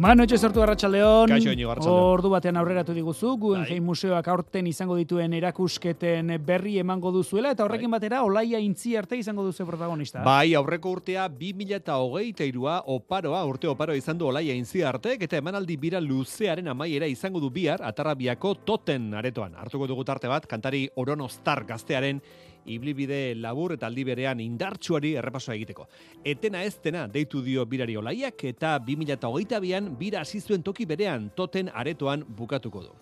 Mano 0.00 0.24
etxe 0.24 0.38
sortu 0.40 0.62
Arratxaldeon. 0.64 1.28
Kaixo, 1.28 1.50
Arratsaldeon. 1.52 2.04
Ordu 2.14 2.30
batean 2.32 2.56
aurreratu 2.56 2.94
diguzu, 2.96 3.34
Guggenheim 3.36 3.82
Bai. 3.82 3.88
Museoak 3.90 4.30
aurten 4.32 4.70
izango 4.70 4.94
dituen 4.96 5.34
erakusketen 5.36 6.32
berri 6.46 6.78
emango 6.80 7.12
duzuela, 7.12 7.50
eta 7.52 7.66
horrekin 7.66 7.92
batera, 7.92 8.22
olaia 8.24 8.56
intzi 8.64 8.94
arte 8.96 9.18
izango 9.20 9.44
duzu 9.44 9.66
protagonista. 9.68 10.22
Bai, 10.24 10.54
aurreko 10.56 10.94
urtea 10.96 11.26
2023a 11.28 12.78
oparoa, 12.94 13.42
urte 13.44 13.68
oparoa 13.68 14.00
izan 14.00 14.16
du 14.16 14.30
olaia 14.30 14.56
intzi 14.56 14.80
artek, 14.80 15.26
eta 15.28 15.36
emanaldi 15.36 15.76
bira 15.76 16.00
luzearen 16.00 16.72
amaiera 16.72 17.04
izango 17.04 17.44
du 17.44 17.52
bihar, 17.52 17.84
atarrabiako 17.84 18.54
toten 18.64 19.12
aretoan. 19.20 19.60
Hartuko 19.60 19.90
dugu 19.90 20.08
tarte 20.08 20.32
bat, 20.32 20.48
kantari 20.48 20.86
oronostar 20.96 21.66
gaztearen 21.68 22.24
iblibide 22.66 23.34
labur 23.34 23.74
eta 23.76 23.86
aldi 23.86 24.04
berean 24.04 24.40
indartsuari 24.40 25.14
errepasoa 25.16 25.54
egiteko. 25.54 25.86
Etena 26.24 26.62
ez 26.64 26.76
dena 26.82 27.06
deitu 27.08 27.42
dio 27.42 27.64
birari 27.66 27.96
olaiak 27.96 28.44
eta 28.44 28.78
2022an 28.86 29.90
bira 29.98 30.20
hasi 30.20 30.40
zuen 30.40 30.62
toki 30.62 30.86
berean 30.86 31.30
toten 31.36 31.70
aretoan 31.72 32.24
bukatuko 32.24 32.82
du. 32.82 32.94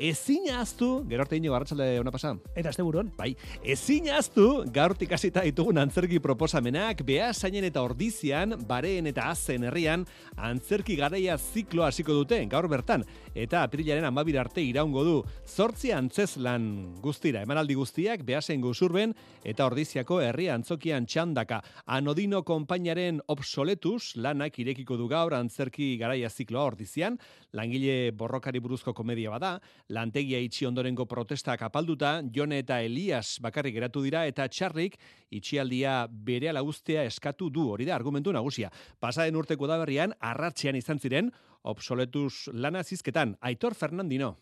Ezin 0.00 0.46
ahaztu, 0.48 1.02
gero 1.10 1.26
arte 1.26 1.36
ino 1.36 1.50
garratxalde 1.52 1.98
ona 2.00 2.10
pasa, 2.10 2.30
Eta 2.56 2.70
azte 2.70 2.80
buron. 2.80 3.10
Bai, 3.18 3.34
ezin 3.60 4.06
ahaztu 4.08 4.64
gaurtik 4.72 5.10
hasita 5.12 5.42
ditugun 5.44 5.76
antzerki 5.76 6.16
proposamenak 6.24 7.02
behasainen 7.04 7.66
eta 7.68 7.82
ordizian, 7.84 8.54
bareen 8.66 9.10
eta 9.10 9.26
azen 9.28 9.66
herrian 9.68 10.06
antzerki 10.40 10.96
garaia 10.96 11.36
ziklo 11.36 11.84
hasiko 11.84 12.16
dute 12.16 12.38
gaur 12.48 12.68
bertan. 12.72 13.04
Eta 13.34 13.60
apirilaren 13.66 14.06
amabir 14.08 14.38
arte 14.40 14.64
iraungo 14.64 15.04
du 15.04 15.18
zortzi 15.44 15.92
antzeslan 15.92 16.96
guztira, 17.04 17.44
emanaldi 17.44 17.76
guztiak 17.76 18.24
behasen 18.24 18.64
guzurben 18.64 19.12
eta 19.44 19.68
ordiziako 19.68 20.22
herri 20.24 20.48
antzokian 20.48 21.04
txandaka. 21.04 21.60
Anodino 21.84 22.40
konpainaren 22.42 23.20
obsoletus 23.28 24.16
lanak 24.16 24.56
irekiko 24.64 24.96
du 24.96 25.12
gaur 25.12 25.36
antzerki 25.36 25.92
garaia 26.00 26.32
zikloa 26.32 26.64
ordizian, 26.72 27.20
langile 27.52 28.12
borrokari 28.16 28.64
buruzko 28.64 28.96
komedia 28.96 29.28
bada, 29.28 29.58
lantegia 29.90 30.38
itxi 30.38 30.66
ondorengo 30.68 31.06
protestak 31.10 31.62
apalduta, 31.66 32.20
Jone 32.34 32.60
eta 32.62 32.80
Elias 32.82 33.38
bakarrik 33.42 33.74
geratu 33.74 34.02
dira 34.04 34.22
eta 34.30 34.46
txarrik 34.48 34.96
itxialdia 35.34 36.04
berehala 36.10 36.62
uztea 36.62 37.04
eskatu 37.08 37.50
du, 37.50 37.66
hori 37.74 37.88
da 37.88 37.96
argumentu 37.96 38.32
nagusia. 38.32 38.70
Pasaden 39.00 39.36
urteko 39.36 39.66
daberrian, 39.70 40.14
arratzean 40.20 40.78
izan 40.78 41.02
ziren, 41.02 41.32
obsoletus 41.62 42.48
lana 42.54 42.84
zizketan, 42.84 43.36
Aitor 43.40 43.74
Fernandino. 43.74 44.36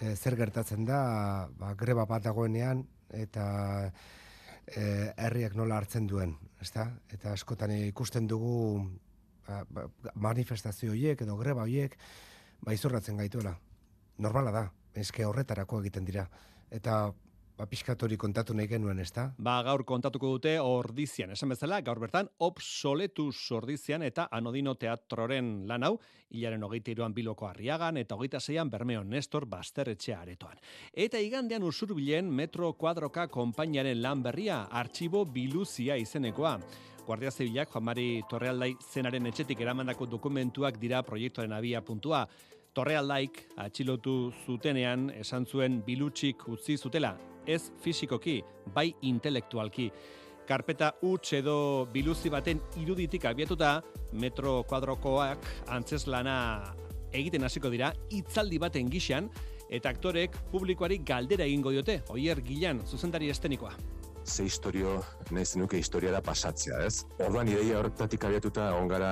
e, 0.00 0.16
zer 0.16 0.36
gertatzen 0.36 0.84
da 0.84 1.48
ba, 1.58 1.74
greba 1.78 2.06
bat 2.06 2.24
dagoenean 2.24 2.82
eta 3.14 3.46
e, 4.66 5.12
herriak 5.16 5.54
nola 5.54 5.78
hartzen 5.78 6.06
duen, 6.10 6.34
ezta? 6.60 6.88
Eta 7.12 7.32
askotan 7.32 7.70
ikusten 7.76 8.26
dugu 8.26 8.80
ba, 9.46 9.62
ba, 9.68 9.86
manifestazio 10.14 10.90
horiek 10.96 11.22
edo 11.22 11.36
greba 11.36 11.62
horiek 11.62 11.94
ba 12.64 12.74
izorratzen 12.74 13.20
gaituela. 13.20 13.54
Normala 14.18 14.50
da, 14.54 14.64
eske 14.94 15.24
horretarako 15.26 15.80
egiten 15.82 16.04
dira. 16.04 16.28
Eta 16.70 17.12
ba 17.54 17.66
pixkat 17.70 18.02
hori 18.02 18.16
kontatu 18.18 18.54
nahi 18.54 18.66
genuen, 18.66 18.98
ezta? 18.98 19.28
Ba, 19.38 19.60
gaur 19.62 19.84
kontatuko 19.86 20.32
dute 20.34 20.56
ordizian, 20.58 21.30
esan 21.36 21.52
bezala, 21.54 21.78
gaur 21.86 22.00
bertan, 22.02 22.26
obsoletus 22.42 23.36
ordizian 23.54 24.02
eta 24.02 24.26
anodino 24.34 24.74
teatroren 24.74 25.52
lan 25.70 25.86
hau, 25.86 25.92
hilaren 26.34 26.66
hogeita 26.66 26.90
iruan 26.90 27.14
biloko 27.14 27.46
arriagan 27.46 28.00
eta 28.02 28.18
hogeita 28.18 28.40
zeian 28.40 28.70
Bermeo 28.70 29.04
Nestor 29.04 29.46
Basterretxe 29.46 30.16
aretoan. 30.16 30.58
Eta 30.92 31.20
igandean 31.22 31.62
usurbilen 31.62 32.30
Metro 32.30 32.72
Kuadroka 32.72 33.28
konpainiaren 33.28 34.02
lan 34.02 34.22
berria, 34.26 34.64
artxibo 34.70 35.24
biluzia 35.24 35.96
izenekoa. 35.96 36.58
Guardia 37.04 37.30
Zibilak 37.30 37.68
Juan 37.70 37.84
Mari 37.84 38.08
Torrealdai 38.28 38.70
zenaren 38.80 39.28
etxetik 39.28 39.60
eramandako 39.60 40.08
dokumentuak 40.08 40.78
dira 40.80 41.02
proiektuaren 41.04 41.52
abia 41.52 41.84
puntua. 41.84 42.24
Torrealdaik 42.74 43.38
atxilotu 43.62 44.32
zutenean 44.46 45.06
esan 45.14 45.46
zuen 45.46 45.78
bilutsik 45.86 46.42
utzi 46.50 46.74
zutela, 46.76 47.12
ez 47.46 47.70
fisikoki, 47.84 48.40
bai 48.74 48.88
intelektualki. 49.06 49.90
Karpeta 50.48 50.90
huts 51.00 51.32
edo 51.38 51.86
biluzi 51.92 52.32
baten 52.34 52.60
iruditik 52.82 53.24
abiatuta, 53.30 53.78
metro 54.12 54.58
kuadrokoak 54.68 55.46
antzeslana 55.72 56.36
egiten 57.14 57.46
hasiko 57.46 57.70
dira, 57.70 57.92
hitzaldi 58.10 58.58
baten 58.58 58.90
gixan, 58.90 59.30
eta 59.70 59.94
aktorek 59.94 60.36
publikoari 60.50 60.98
galdera 61.06 61.46
egingo 61.46 61.72
diote, 61.72 62.02
oier 62.10 62.42
gilan, 62.44 62.82
zuzendari 62.90 63.30
estenikoa. 63.30 63.72
Ze 64.24 64.44
historio 64.44 65.02
nahi 65.30 65.44
zenuke 65.44 65.78
historiara 65.78 66.20
pasatzea, 66.24 66.84
ez? 66.86 67.04
Orduan 67.18 67.48
ideia 67.48 67.78
horretatik 67.78 68.24
abiatuta 68.24 68.70
egon 68.72 68.88
gara 68.88 69.10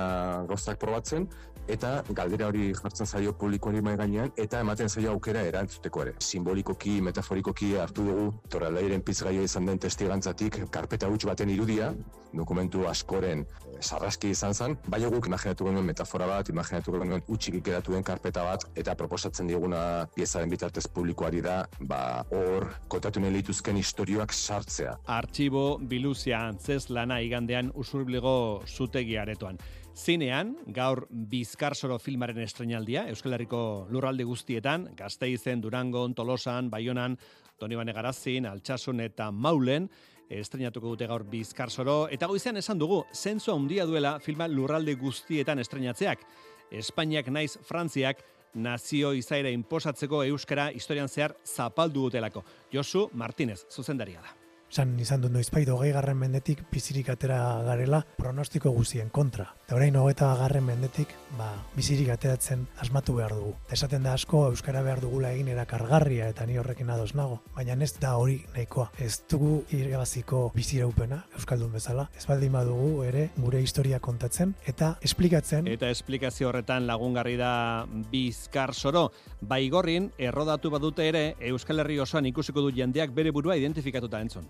gauzak 0.49 0.79
probatzen, 0.81 1.27
eta 1.67 1.93
galdera 2.09 2.47
hori 2.51 2.71
jartzen 2.75 3.07
zaio 3.07 3.33
publikoari 3.39 3.81
mai 3.81 3.95
gainean, 3.99 4.31
eta 4.37 4.59
ematen 4.59 4.89
zaio 4.89 5.13
aukera 5.13 5.43
erantzuteko 5.47 6.01
ere. 6.03 6.15
Simbolikoki, 6.19 6.99
metaforikoki 7.01 7.75
hartu 7.79 8.07
dugu, 8.09 8.25
torralairen 8.49 9.01
pizgaia 9.01 9.43
izan 9.43 9.69
den 9.69 9.79
testigantzatik, 9.79 10.59
karpeta 10.71 11.07
huts 11.07 11.23
baten 11.29 11.49
irudia, 11.53 11.93
dokumentu 12.33 12.87
askoren 12.89 13.45
eh, 13.45 13.77
sarraski 13.79 14.31
izan 14.33 14.53
zen, 14.53 14.75
baina 14.89 15.09
guk 15.13 15.27
imaginatu 15.29 15.67
genuen 15.69 15.85
metafora 15.85 16.27
bat, 16.27 16.49
imaginatu 16.49 16.97
genuen 16.97 17.23
utxik 17.27 17.59
ikeratu 17.61 17.95
den 17.95 18.03
karpeta 18.03 18.43
bat, 18.47 18.65
eta 18.75 18.95
proposatzen 18.99 19.47
diguna 19.47 20.07
piezaren 20.15 20.51
bitartez 20.51 20.87
publikoari 20.87 21.43
da, 21.45 21.61
ba, 21.79 22.23
hor, 22.33 22.67
kontatu 22.89 23.23
nahi 23.23 23.37
lituzken 23.37 23.77
istorioak 23.77 24.33
sartzea. 24.33 24.97
Artxibo 25.05 25.79
biluzia 25.79 26.45
antzez 26.47 26.89
lana 26.89 27.19
igandean 27.21 27.71
usurbilego 27.75 28.63
zutegi 28.67 29.17
aretoan. 29.17 29.57
Zinean, 29.93 30.55
gaur 30.73 31.03
Bizkarsoro 31.09 31.99
filmaren 31.99 32.39
estrenaldia, 32.41 33.03
Euskal 33.11 33.35
Herriko 33.35 33.85
lurralde 33.91 34.23
guztietan, 34.23 34.87
Gazteizen, 34.97 35.61
Durangon, 35.61 36.15
Tolosan, 36.15 36.69
Baionan, 36.71 37.17
Donibane 37.59 37.93
Garazin, 37.93 38.47
Altsasun 38.47 39.03
eta 39.03 39.29
Maulen, 39.31 39.89
estrenatuko 40.29 40.95
dute 40.95 41.07
gaur 41.07 41.27
Bizkarsoro, 41.29 42.07
eta 42.09 42.27
goizean 42.31 42.57
esan 42.57 42.79
dugu, 42.79 43.03
zentzu 43.13 43.53
handia 43.53 43.85
duela 43.85 44.17
filma 44.19 44.47
lurralde 44.47 44.95
guztietan 44.95 45.59
estrenatzeak. 45.59 46.23
Espainiak 46.71 47.27
naiz 47.29 47.57
Frantziak 47.61 48.23
nazio 48.53 49.11
izaera 49.13 49.51
inposatzeko 49.53 50.23
euskara 50.23 50.71
historian 50.71 51.09
zehar 51.09 51.35
zapaldu 51.43 52.07
dutelako. 52.07 52.45
Josu 52.73 53.09
Martinez, 53.13 53.65
zuzendaria 53.69 54.21
da. 54.21 54.42
San 54.73 54.95
izan 54.97 55.21
du 55.21 55.29
noizbait 55.29 55.69
hogei 55.69 55.91
garren 55.93 56.17
mendetik 56.17 56.63
bizirik 56.71 57.11
atera 57.13 57.35
garela 57.61 57.99
pronostiko 58.17 58.71
guztien 58.73 59.11
kontra. 59.13 59.45
Eta 59.67 59.75
orain 59.77 59.93
hogeta 59.99 60.31
garren 60.39 60.65
mendetik, 60.65 61.11
ba, 61.37 61.51
bizirik 61.75 62.09
ateratzen 62.09 62.63
asmatu 62.81 63.13
behar 63.19 63.35
dugu. 63.37 63.51
Esaten 63.69 64.01
da 64.07 64.15
asko 64.17 64.47
Euskara 64.47 64.81
behar 64.81 65.03
dugula 65.03 65.29
egin 65.35 65.51
erakargarria 65.53 66.31
eta 66.33 66.47
ni 66.49 66.57
horrekin 66.57 66.89
ados 66.89 67.13
nago. 67.13 67.37
Baina 67.53 67.77
ez 67.85 67.91
da 68.01 68.15
hori 68.17 68.39
nahikoa. 68.55 68.87
Ez 68.97 69.21
dugu 69.29 69.59
irabaziko 69.69 70.41
biziraupena, 70.55 71.21
Euskaldun 71.37 71.77
bezala. 71.77 72.07
Ez 72.17 72.25
baldin 72.25 72.57
badugu 72.57 73.03
ere 73.05 73.27
gure 73.37 73.61
historia 73.61 74.01
kontatzen 74.01 74.55
eta 74.65 74.95
esplikatzen 75.05 75.69
Eta 75.69 75.93
esplikazio 75.93 76.49
horretan 76.49 76.87
lagungarri 76.89 77.37
da 77.37 77.85
Bizkar 78.09 78.73
Soro. 78.73 79.11
Baigorrin, 79.41 80.09
errodatu 80.17 80.73
badute 80.73 81.05
ere, 81.13 81.25
Euskal 81.53 81.85
Herri 81.85 81.99
osoan 81.99 82.25
ikusiko 82.25 82.65
du 82.65 82.73
jendeak 82.73 83.13
bere 83.13 83.29
burua 83.29 83.61
identifikatuta 83.61 84.21
entzun. 84.23 84.49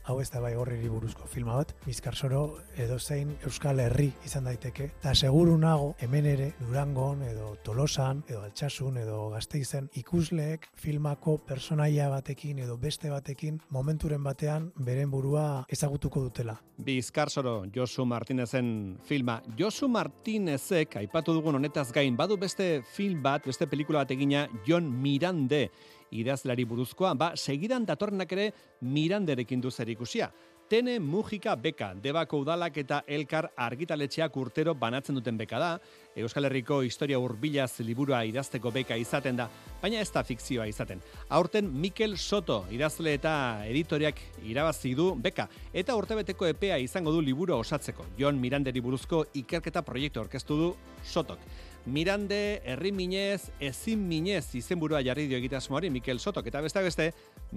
hau 0.07 0.19
ez 0.21 0.29
da 0.33 0.41
bai 0.41 0.53
gorriri 0.55 0.89
buruzko 0.89 1.27
filma 1.29 1.57
bat, 1.59 1.73
Bizkarsoro 1.85 2.41
edo 2.79 2.97
zein 2.99 3.35
Euskal 3.45 3.79
Herri 3.83 4.09
izan 4.25 4.47
daiteke, 4.49 4.89
eta 4.99 5.13
seguru 5.15 5.57
nago 5.61 5.93
hemen 6.01 6.25
ere 6.31 6.47
Durangon 6.59 7.21
edo 7.27 7.53
Tolosan 7.63 8.23
edo 8.27 8.41
Altsasun 8.47 8.97
edo 9.03 9.29
Gasteizen 9.33 9.89
ikusleek 10.01 10.67
filmako 10.81 11.37
personaia 11.47 12.09
batekin 12.09 12.63
edo 12.65 12.77
beste 12.81 13.11
batekin 13.13 13.61
momenturen 13.69 14.23
batean 14.23 14.71
beren 14.75 15.11
burua 15.11 15.65
ezagutuko 15.69 16.25
dutela. 16.27 16.57
Bizkar 16.81 17.29
Soro, 17.29 17.65
Josu 17.73 18.05
Martinezen 18.05 18.97
filma. 19.05 19.41
Josu 19.57 19.87
Martinezek, 19.87 20.97
aipatu 21.03 21.35
dugun 21.37 21.59
honetaz 21.59 21.91
gain, 21.93 22.17
badu 22.17 22.37
beste 22.41 22.81
film 22.95 23.21
bat, 23.21 23.45
beste 23.45 23.67
pelikula 23.69 24.01
bat 24.01 24.13
egina, 24.17 24.47
Jon 24.65 24.89
Mirande 25.01 25.67
idazlari 26.11 26.65
buruzkoa, 26.67 27.13
ba, 27.17 27.31
segidan 27.39 27.85
datorrenak 27.87 28.31
ere 28.35 28.49
Miranderekin 28.81 29.61
du 29.63 29.71
zer 29.71 29.90
ikusia. 29.91 30.31
Tene 30.71 30.99
Mujika 31.03 31.55
Beka, 31.59 31.89
Debako 31.99 32.45
Udalak 32.45 32.77
eta 32.79 33.01
Elkar 33.03 33.49
argitaletxeak 33.59 34.37
urtero 34.39 34.71
banatzen 34.73 35.17
duten 35.19 35.35
beka 35.35 35.59
da, 35.59 35.71
Euskal 36.15 36.43
Herriko 36.43 36.81
historia 36.83 37.19
hurbilaz 37.21 37.79
liburua 37.87 38.25
idazteko 38.27 38.71
beka 38.75 38.97
izaten 38.99 39.37
da, 39.39 39.45
baina 39.81 40.01
ez 40.03 40.09
da 40.11 40.23
fikzioa 40.27 40.65
izaten. 40.67 40.99
Aurten 41.29 41.69
Mikel 41.71 42.17
Soto 42.17 42.65
idazle 42.71 43.13
eta 43.15 43.33
editoriak 43.69 44.19
irabazi 44.43 44.91
du 44.97 45.13
beka 45.15 45.47
eta 45.71 45.95
urtebeteko 45.95 46.49
epea 46.51 46.81
izango 46.83 47.15
du 47.15 47.21
liburu 47.23 47.55
osatzeko. 47.61 48.09
Jon 48.19 48.41
Miranderi 48.43 48.83
buruzko 48.83 49.25
ikerketa 49.43 49.85
proiektu 49.87 50.19
orkestu 50.25 50.57
du 50.59 50.73
Sotok. 51.01 51.39
Mirande, 51.85 52.61
herri 52.63 52.91
minez, 52.93 53.49
ezin 53.59 54.03
minez 54.05 54.53
izenburua 54.53 54.99
jarri 55.01 55.25
dio 55.25 55.39
egitasmoari 55.39 55.89
Mikel 55.89 56.19
Sotok. 56.21 56.45
Eta 56.51 56.61
beste 56.61 56.83
beste, 56.85 57.07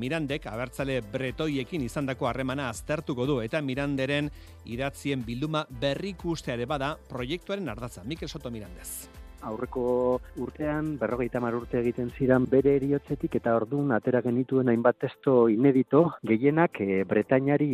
Mirandek 0.01 0.47
abertzale 0.49 1.03
bretoiekin 1.13 1.85
izandako 1.85 2.31
harremana 2.31 2.71
aztertuko 2.71 3.27
du. 3.29 3.37
Eta 3.45 3.61
Miranderen 3.61 4.31
idatzien 4.65 5.27
bilduma 5.27 5.67
berrikusteare 5.69 6.65
bada 6.65 6.95
proiektuaren 7.11 7.69
ardatza. 7.69 8.07
Mikel 8.09 8.33
Soto 8.45 8.53
Mirandez 8.53 9.09
aurreko 9.45 10.21
urtean, 10.41 10.95
berrogeita 11.01 11.41
mar 11.41 11.55
urte 11.57 11.79
egiten 11.81 12.11
ziran 12.17 12.47
bere 12.51 12.75
eriotzetik 12.79 13.37
eta 13.39 13.55
orduan 13.59 13.93
atera 13.97 14.23
genituen 14.25 14.71
hainbat 14.73 14.99
testo 15.05 15.35
inedito 15.53 16.03
gehienak 16.31 16.81
e, 16.81 17.03
Bretainari 17.09 17.69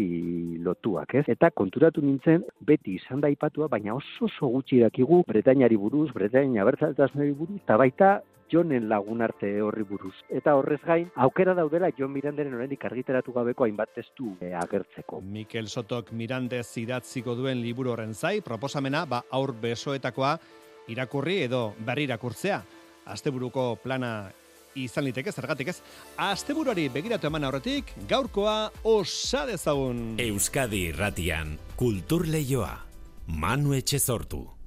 lotuak, 0.66 1.14
ez? 1.20 1.24
Eta 1.34 1.50
konturatu 1.62 2.02
nintzen, 2.02 2.42
beti 2.66 2.96
izan 2.98 3.22
da 3.22 3.30
ipatua, 3.30 3.70
baina 3.70 3.94
oso 3.94 4.26
oso 4.26 4.50
gutxi 4.56 4.80
dakigu 4.82 5.22
Bretainari 5.28 5.78
buruz, 5.78 6.08
Bretaina 6.14 6.66
bertzaltasnari 6.66 7.34
buruz, 7.38 7.60
eta 7.62 7.78
baita 7.80 8.10
Jonen 8.50 8.88
lagun 8.90 9.22
arte 9.22 9.50
horri 9.62 9.84
buruz. 9.86 10.14
Eta 10.28 10.56
horrez 10.58 10.80
gain, 10.84 11.10
aukera 11.14 11.54
daudela 11.54 11.90
Jon 11.96 12.10
Miranderen 12.12 12.56
oraindik 12.58 12.84
argiteratu 12.88 13.32
gabeko 13.36 13.64
hainbat 13.64 13.94
testu 13.94 14.34
e, 14.40 14.52
agertzeko. 14.58 15.20
Mikel 15.22 15.70
Sotok 15.70 16.10
Mirandez 16.12 16.66
idatziko 16.82 17.36
duen 17.38 17.62
liburu 17.62 17.94
horren 17.94 18.14
zai, 18.14 18.40
proposamena, 18.42 19.04
ba, 19.06 19.22
aur 19.30 19.54
besoetakoa, 19.62 20.34
irakurri 20.90 21.40
edo 21.46 21.70
berri 21.86 22.08
irakurtzea. 22.10 22.60
Asteburuko 23.10 23.74
plana 23.82 24.30
izan 24.78 25.06
liteke 25.06 25.32
zergatik 25.32 25.72
ez. 25.72 25.78
Asteburuari 26.20 26.88
begiratu 26.92 27.30
eman 27.30 27.48
aurretik, 27.48 27.94
gaurkoa 28.10 28.70
osa 28.84 29.46
dezagun. 29.48 30.14
Euskadi 30.22 30.88
Irratian, 30.90 31.56
Kultur 31.76 32.26
Leioa, 32.28 32.72
Manu 33.26 33.74
Etxezortu. 33.78 34.59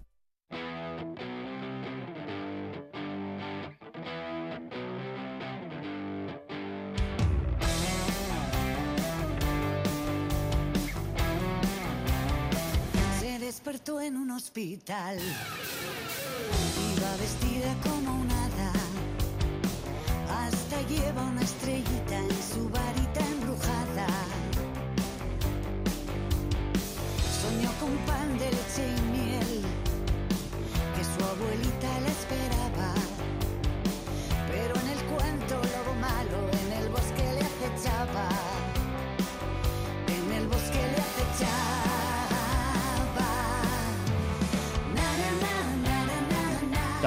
En 14.13 14.17
un 14.17 14.31
hospital. 14.31 15.17
Iba 16.95 17.17
vestida 17.17 17.75
como 17.81 18.12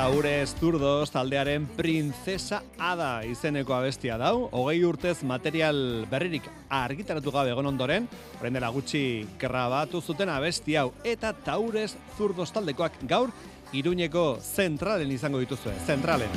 Taure 0.07 0.47
Zurdos 0.47 1.11
taldearen 1.11 1.65
Princesa 1.75 2.61
Ada 2.79 3.25
izeneko 3.27 3.75
abestia 3.75 4.15
dau. 4.21 4.45
Hogei 4.55 4.85
urtez 4.87 5.17
material 5.27 6.07
berririk 6.07 6.47
argitaratu 6.71 7.33
gabe 7.35 7.51
egon 7.51 7.67
ondoren, 7.73 8.07
orain 8.39 8.55
dela 8.55 8.71
gutxi 8.71 9.27
grabatu 9.41 9.99
zuten 9.99 10.31
abesti 10.31 10.77
hau. 10.79 10.93
Eta 11.03 11.33
Taures 11.35 11.97
Zurdos 12.15 12.53
taldekoak 12.55 13.03
gaur 13.11 13.35
Iruñeko 13.75 14.39
zentralen 14.39 15.11
izango 15.11 15.43
dituzue. 15.43 15.75
Zentralen. 15.91 16.31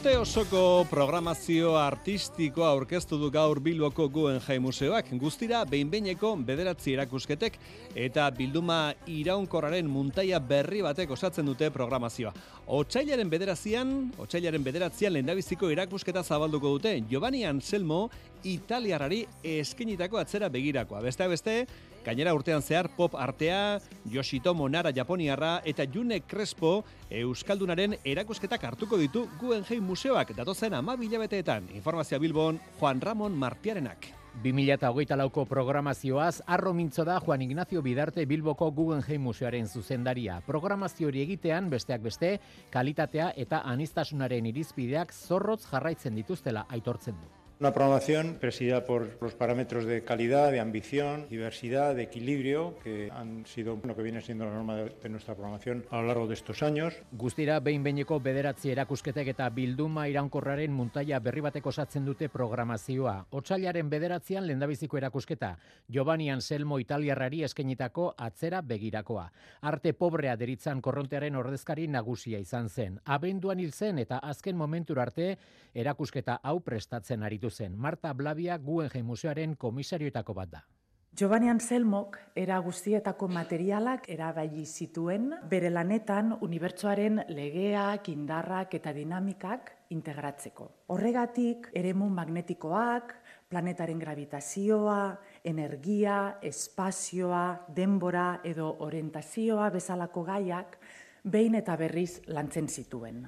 Urte 0.00 0.14
osoko 0.16 0.60
programazio 0.88 1.74
artistikoa 1.76 2.70
aurkeztu 2.72 3.18
du 3.20 3.28
gaur 3.28 3.58
Bilboko 3.60 4.06
Guggenheim 4.08 4.62
Museoak. 4.64 5.10
Guztira 5.20 5.58
behinbeineko 5.68 6.30
bederatzi 6.48 6.94
erakusketek 6.94 7.58
eta 8.06 8.30
bilduma 8.32 8.94
iraunkorraren 9.12 9.90
muntaia 9.92 10.40
berri 10.40 10.80
batek 10.86 11.12
osatzen 11.12 11.44
dute 11.52 11.68
programazioa. 11.74 12.32
Otsailaren 12.80 13.28
bederazian, 13.28 13.92
otsailaren 14.16 14.64
bederatzian 14.64 15.12
lehendabiziko 15.18 15.68
erakusketa 15.68 16.24
zabalduko 16.24 16.72
dute 16.78 16.94
Giovanni 17.10 17.44
Anselmo 17.44 18.06
italiarari 18.48 19.26
eskenitako 19.44 20.24
atzera 20.24 20.48
begirakoa. 20.48 21.04
Beste 21.04 21.28
beste, 21.28 21.58
Gainera 22.04 22.32
urtean 22.32 22.62
zehar 22.62 22.88
pop 22.96 23.14
artea, 23.14 23.80
Yoshitomo 24.08 24.68
Nara 24.68 24.92
Japoniarra 24.96 25.60
eta 25.68 25.84
June 25.84 26.22
Crespo 26.26 26.84
Euskaldunaren 27.10 27.98
erakusketak 28.04 28.64
hartuko 28.64 28.96
ditu 28.96 29.26
Guggenheim 29.40 29.84
Museoak 29.84 30.32
datozen 30.36 30.74
ama 30.74 30.96
bilabeteetan. 30.96 31.68
Informazioa 31.76 32.18
Bilbon, 32.22 32.60
Juan 32.78 33.00
Ramon 33.04 33.36
Martiarenak. 33.36 34.08
2008 34.42 35.16
lauko 35.18 35.44
programazioaz, 35.44 36.40
arro 36.46 36.72
mintzo 36.72 37.04
da 37.04 37.18
Juan 37.20 37.42
Ignacio 37.42 37.82
Bidarte 37.82 38.24
Bilboko 38.26 38.70
Guggenheim 38.70 39.20
Museoaren 39.20 39.68
zuzendaria. 39.68 40.40
Programazio 40.46 41.10
hori 41.10 41.20
egitean, 41.26 41.68
besteak 41.68 42.00
beste, 42.06 42.38
kalitatea 42.70 43.32
eta 43.36 43.60
anistasunaren 43.74 44.46
irizpideak 44.54 45.12
zorrotz 45.12 45.66
jarraitzen 45.66 46.14
dituztela 46.14 46.64
aitortzen 46.70 47.20
du. 47.20 47.39
Una 47.60 47.74
programación 47.74 48.38
presidida 48.40 48.86
por 48.86 49.18
los 49.20 49.34
parámetros 49.34 49.84
de 49.84 50.02
calidad, 50.02 50.50
de 50.50 50.60
ambición, 50.60 51.28
diversidad, 51.28 51.94
de 51.94 52.04
equilibrio, 52.04 52.78
que 52.82 53.10
han 53.12 53.44
sido 53.44 53.78
lo 53.84 53.94
que 53.94 54.02
viene 54.02 54.22
siendo 54.22 54.46
la 54.46 54.54
norma 54.54 54.76
de, 54.76 55.08
nuestra 55.10 55.34
programación 55.34 55.84
a 55.90 56.00
lo 56.00 56.06
largo 56.06 56.26
de 56.26 56.32
estos 56.32 56.62
años. 56.62 56.94
Guztira 57.12 57.60
behin-behineko 57.60 58.16
bederatzi 58.24 58.70
erakusketek 58.72 59.28
eta 59.34 59.50
bilduma 59.52 60.06
iraunkorraren 60.08 60.72
muntaia 60.72 61.18
berri 61.20 61.42
bateko 61.44 61.68
osatzen 61.68 62.06
dute 62.08 62.30
programazioa. 62.32 63.26
Otsailaren 63.28 63.90
bederatzean 63.92 64.46
lendabiziko 64.48 64.96
erakusketa, 64.96 65.52
Giovanni 65.86 66.30
Anselmo 66.30 66.78
italiarrari 66.80 67.42
eskenitako 67.44 68.14
atzera 68.16 68.62
begirakoa. 68.62 69.26
Arte 69.60 69.92
pobrea 69.92 70.38
deritzan 70.40 70.80
korrontearen 70.80 71.36
ordezkari 71.36 71.86
nagusia 71.92 72.40
izan 72.40 72.70
zen. 72.70 72.98
Abenduan 73.04 73.60
hil 73.60 73.76
zen 73.76 73.98
eta 73.98 74.24
azken 74.32 74.56
momentura 74.56 75.02
arte 75.02 75.34
erakusketa 75.74 76.40
hau 76.42 76.56
prestatzen 76.64 77.22
aritu 77.22 77.49
zen. 77.50 77.76
Marta 77.76 78.12
Blavia 78.12 78.58
Guggenheim 78.58 79.06
Museoaren 79.06 79.56
komisarioetako 79.56 80.34
bat 80.34 80.50
da. 80.50 80.66
Giovanni 81.10 81.48
Anselmok 81.50 82.16
era 82.38 82.56
guztietako 82.62 83.26
materialak 83.34 84.04
erabili 84.08 84.62
zituen 84.64 85.32
bere 85.50 85.68
lanetan 85.70 86.36
unibertsoaren 86.40 87.24
legeak, 87.34 88.08
indarrak 88.12 88.76
eta 88.78 88.92
dinamikak 88.94 89.72
integratzeko. 89.90 90.68
Horregatik, 90.94 91.66
eremu 91.74 92.06
magnetikoak, 92.14 93.16
planetaren 93.50 93.98
gravitazioa, 93.98 95.18
energia, 95.42 96.38
espazioa, 96.46 97.66
denbora 97.74 98.40
edo 98.46 98.70
orientazioa 98.86 99.68
bezalako 99.74 100.24
gaiak 100.30 100.78
behin 101.24 101.58
eta 101.58 101.76
berriz 101.76 102.22
lantzen 102.28 102.68
zituen. 102.68 103.26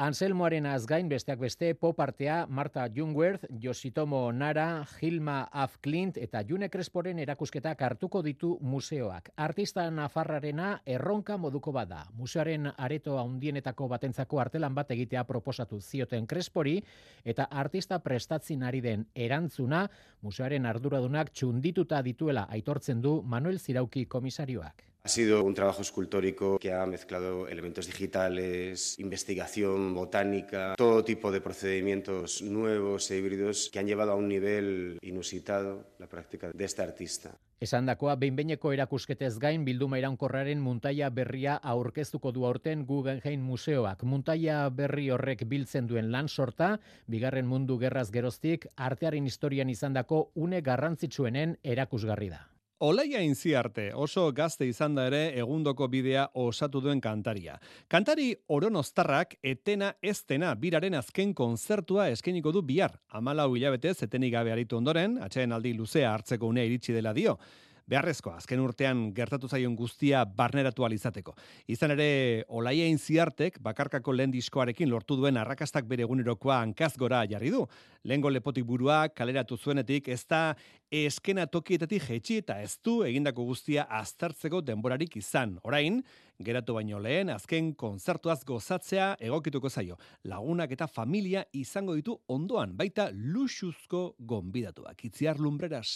Anselmoaren 0.00 0.64
azgain 0.64 1.08
besteak 1.08 1.36
beste 1.38 1.74
pop 1.76 1.98
artea 2.00 2.46
Marta 2.48 2.86
Jungwerth, 2.88 3.44
Yoshitomo 3.60 4.32
Nara, 4.32 4.86
Hilma 5.00 5.50
Af 5.52 5.76
Clint 5.82 6.16
eta 6.16 6.40
June 6.48 6.70
Cresporen 6.70 7.18
erakusketak 7.18 7.82
hartuko 7.82 8.22
ditu 8.22 8.54
museoak. 8.60 9.28
Artista 9.36 9.84
nafarrarena 9.90 10.80
erronka 10.86 11.36
moduko 11.36 11.72
bada. 11.76 12.06
Museoaren 12.16 12.70
areto 12.76 13.18
handienetako 13.20 13.88
batentzako 13.88 14.40
artelan 14.40 14.74
bat 14.74 14.90
egitea 14.90 15.24
proposatu 15.28 15.80
zioten 15.80 16.26
Crespori 16.26 16.78
eta 17.22 17.44
artista 17.50 17.98
prestatzen 17.98 18.62
ari 18.62 18.80
den 18.80 19.04
erantzuna 19.14 19.90
museoaren 20.22 20.66
arduradunak 20.66 21.34
txundituta 21.34 22.00
dituela 22.02 22.46
aitortzen 22.48 23.02
du 23.02 23.20
Manuel 23.22 23.60
Zirauki 23.60 24.06
komisarioak. 24.06 24.91
Ha 25.04 25.08
sido 25.08 25.42
un 25.42 25.52
trabajo 25.52 25.82
escultórico 25.82 26.60
que 26.60 26.72
ha 26.72 26.86
mezclado 26.86 27.48
elementos 27.48 27.88
digitales, 27.88 28.96
investigación 29.00 29.92
botánica, 29.94 30.74
todo 30.76 31.02
tipo 31.02 31.32
de 31.32 31.40
procedimientos 31.40 32.40
nuevos 32.40 33.10
e 33.10 33.18
híbridos 33.18 33.68
que 33.72 33.80
han 33.80 33.88
llevado 33.88 34.12
a 34.12 34.14
un 34.14 34.28
nivel 34.28 34.98
inusitado 35.02 35.88
la 35.98 36.06
práctica 36.06 36.52
de 36.54 36.64
este 36.64 36.82
artista. 36.82 37.34
Esandakoa 37.58 38.14
behinbeineko 38.14 38.72
erakusketez 38.72 39.40
gain 39.42 39.64
bilduma 39.66 39.98
iraunkorraren 39.98 40.62
muntaia 40.62 41.10
berria 41.10 41.56
aurkeztuko 41.56 42.30
du 42.30 42.46
aurten 42.46 42.86
Guggenheim 42.86 43.42
Museoak. 43.42 44.06
Muntaia 44.06 44.68
berri 44.70 45.10
horrek 45.10 45.42
biltzen 45.50 45.90
duen 45.90 46.12
lan 46.14 46.30
sorta, 46.30 46.78
bigarren 47.08 47.50
mundu 47.50 47.80
gerraz 47.82 48.12
geroztik, 48.14 48.70
artearen 48.76 49.26
historian 49.26 49.68
izandako 49.68 50.28
une 50.36 50.62
garrantzitsuenen 50.62 51.58
erakusgarri 51.64 52.30
da. 52.30 52.51
Olaia 52.82 53.20
arte 53.58 53.92
oso 53.94 54.32
gazte 54.34 54.66
izan 54.66 54.96
da 54.96 55.04
ere 55.06 55.38
egundoko 55.38 55.86
bidea 55.86 56.24
osatu 56.34 56.80
duen 56.80 57.00
kantaria. 57.00 57.54
Kantari 57.86 58.34
oronostarrak 58.48 59.36
etena 59.40 59.92
estena 60.02 60.52
biraren 60.56 60.94
azken 60.98 61.32
konzertua 61.32 62.08
eskeniko 62.08 62.50
du 62.50 62.62
bihar. 62.62 62.98
Amalau 63.10 63.54
hilabetez 63.54 64.02
etenik 64.02 64.32
gabe 64.32 64.50
aritu 64.50 64.76
ondoren, 64.76 65.20
atxeen 65.22 65.52
aldi 65.52 65.76
luzea 65.78 66.10
hartzeko 66.12 66.48
une 66.50 66.66
iritsi 66.66 66.92
dela 66.92 67.12
dio 67.14 67.38
beharrezko 67.88 68.32
azken 68.32 68.60
urtean 68.62 69.08
gertatu 69.14 69.48
zaion 69.48 69.74
guztia 69.76 70.24
barneratu 70.24 70.84
alizateko. 70.86 71.34
Izan 71.66 71.94
ere, 71.96 72.44
olaien 72.48 72.98
ziartek, 72.98 73.58
bakarkako 73.62 74.14
lehen 74.16 74.32
diskoarekin 74.34 74.90
lortu 74.90 75.16
duen 75.16 75.36
arrakastak 75.40 75.88
bere 75.90 76.06
egunerokoa 76.06 76.60
hankaz 76.62 76.94
gora 76.98 77.24
jarri 77.28 77.50
du. 77.54 77.66
Lengo 78.04 78.30
lepotik 78.30 78.64
burua, 78.66 79.06
kaleratu 79.14 79.56
zuenetik, 79.56 80.08
ez 80.08 80.24
da 80.28 80.54
eskena 80.92 81.46
tokietatik 81.46 82.04
jetxi 82.08 82.40
eta 82.42 82.58
ez 82.62 82.76
du 82.84 83.00
egindako 83.06 83.46
guztia 83.48 83.86
aztertzeko 84.00 84.60
denborarik 84.60 85.16
izan. 85.16 85.56
Orain, 85.64 86.02
geratu 86.42 86.76
baino 86.76 87.00
lehen, 87.00 87.30
azken 87.32 87.72
konzertuaz 87.78 88.42
gozatzea 88.44 89.12
egokituko 89.20 89.70
zaio. 89.70 89.98
Lagunak 90.28 90.74
eta 90.76 90.88
familia 90.90 91.44
izango 91.52 91.96
ditu 91.98 92.18
ondoan, 92.28 92.76
baita 92.76 93.10
luxuzko 93.12 94.14
gonbidatuak. 94.18 95.04
Itziar 95.08 95.40
lumbreras. 95.40 95.92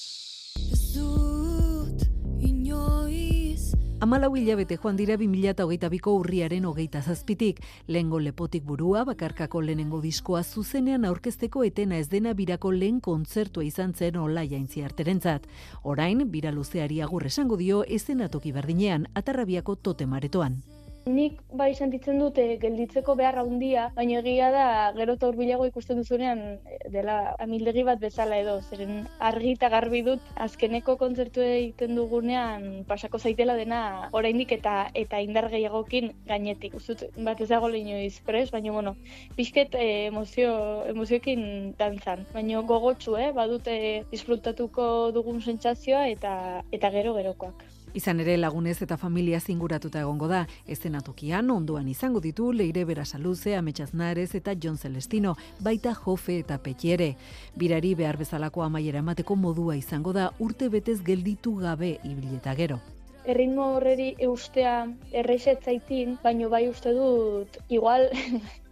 Amalau 3.99 4.35
hilabete 4.37 4.77
joan 4.77 4.99
dira 4.99 5.15
2008ko 5.17 6.13
urriaren 6.19 6.67
hogeita 6.69 7.01
zazpitik, 7.01 7.63
lehengo 7.89 8.21
lepotik 8.21 8.67
burua, 8.69 9.07
bakarkako 9.09 9.63
lehenengo 9.65 10.03
diskoa 10.05 10.43
zuzenean 10.45 11.09
aurkezteko 11.09 11.65
etena 11.65 11.97
ez 11.97 12.11
dena 12.13 12.35
birako 12.37 12.75
lehen 12.77 13.01
kontzertua 13.01 13.65
izan 13.65 13.95
zen 13.95 14.21
olaia 14.21 14.61
arterentzat. 14.85 15.49
Orain, 15.83 16.31
bira 16.31 16.53
luzeari 16.53 17.01
agur 17.01 17.25
esango 17.25 17.57
dio 17.57 17.85
ezenatoki 17.89 18.53
berdinean, 18.53 19.07
atarrabiako 19.15 19.77
totemaretoan. 19.77 20.61
Nik 21.07 21.35
bai 21.59 21.69
sentitzen 21.79 22.17
dute 22.19 22.45
gelditzeko 22.63 23.15
behar 23.19 23.37
handia, 23.39 23.83
baina 23.99 24.17
egia 24.21 24.47
da 24.55 24.63
gero 24.97 25.15
eta 25.19 25.29
urbilago 25.31 25.69
ikusten 25.69 26.01
duzunean 26.03 26.41
eh, 26.57 26.79
dela 26.95 27.19
amildegi 27.45 27.85
bat 27.87 28.01
bezala 28.03 28.41
edo, 28.43 28.57
zeren 28.71 29.05
argi 29.29 29.53
eta 29.55 29.71
garbi 29.75 30.01
dut 30.09 30.33
azkeneko 30.47 30.97
kontzertu 31.05 31.45
egiten 31.45 31.95
dugunean 32.01 32.67
pasako 32.91 33.23
zaitela 33.23 33.55
dena 33.61 33.81
oraindik 34.23 34.57
eta 34.59 34.75
eta 35.05 35.23
indar 35.29 35.47
gehiagokin 35.55 36.11
gainetik. 36.33 36.75
Uzut, 36.83 37.07
bat 37.31 37.41
ez 37.41 37.49
dago 37.55 37.71
izpres, 37.77 38.51
baina 38.51 38.73
bueno, 38.73 38.97
pixket 39.39 39.79
eh, 39.79 40.09
emozio, 40.11 40.53
emozioekin 40.91 41.75
dantzan. 41.79 42.27
Baina 42.35 42.67
gogotsu, 42.75 43.17
eh, 43.17 43.31
badute 43.31 43.79
disfrutatuko 44.11 45.13
dugun 45.13 45.41
sentsazioa 45.41 46.09
eta 46.09 46.65
eta 46.73 46.91
gero 46.91 47.15
gerokoak. 47.15 47.76
Izan 47.97 48.19
ere 48.21 48.35
lagunez 48.37 48.75
eta 48.85 48.99
familia 49.01 49.39
zinguratuta 49.41 50.03
egongo 50.05 50.27
da, 50.29 50.43
estenatokian 50.69 51.49
ondoan 51.51 51.87
izango 51.89 52.21
ditu 52.21 52.51
Leire 52.53 52.83
Berasaluze, 52.85 53.55
Ametxaz 53.57 53.95
Narez 53.97 54.35
eta 54.37 54.53
John 54.63 54.77
Celestino, 54.77 55.33
baita 55.65 55.95
Jofe 55.95 56.37
eta 56.43 56.59
Petiere. 56.61 57.15
Birari 57.57 57.95
behar 57.97 58.19
bezalako 58.21 58.67
amaiera 58.67 59.01
emateko 59.01 59.39
modua 59.41 59.79
izango 59.81 60.13
da 60.13 60.29
urte 60.39 60.69
betez 60.69 60.99
gelditu 61.07 61.55
gabe 61.63 61.95
ibileta 62.05 62.53
gero. 62.61 62.83
Erritmo 63.25 63.71
horreri 63.79 64.13
eustea 64.29 64.77
errexetzaitin, 65.25 66.19
baino 66.23 66.53
bai 66.53 66.67
uste 66.69 66.93
dut, 66.93 67.57
igual 67.73 68.11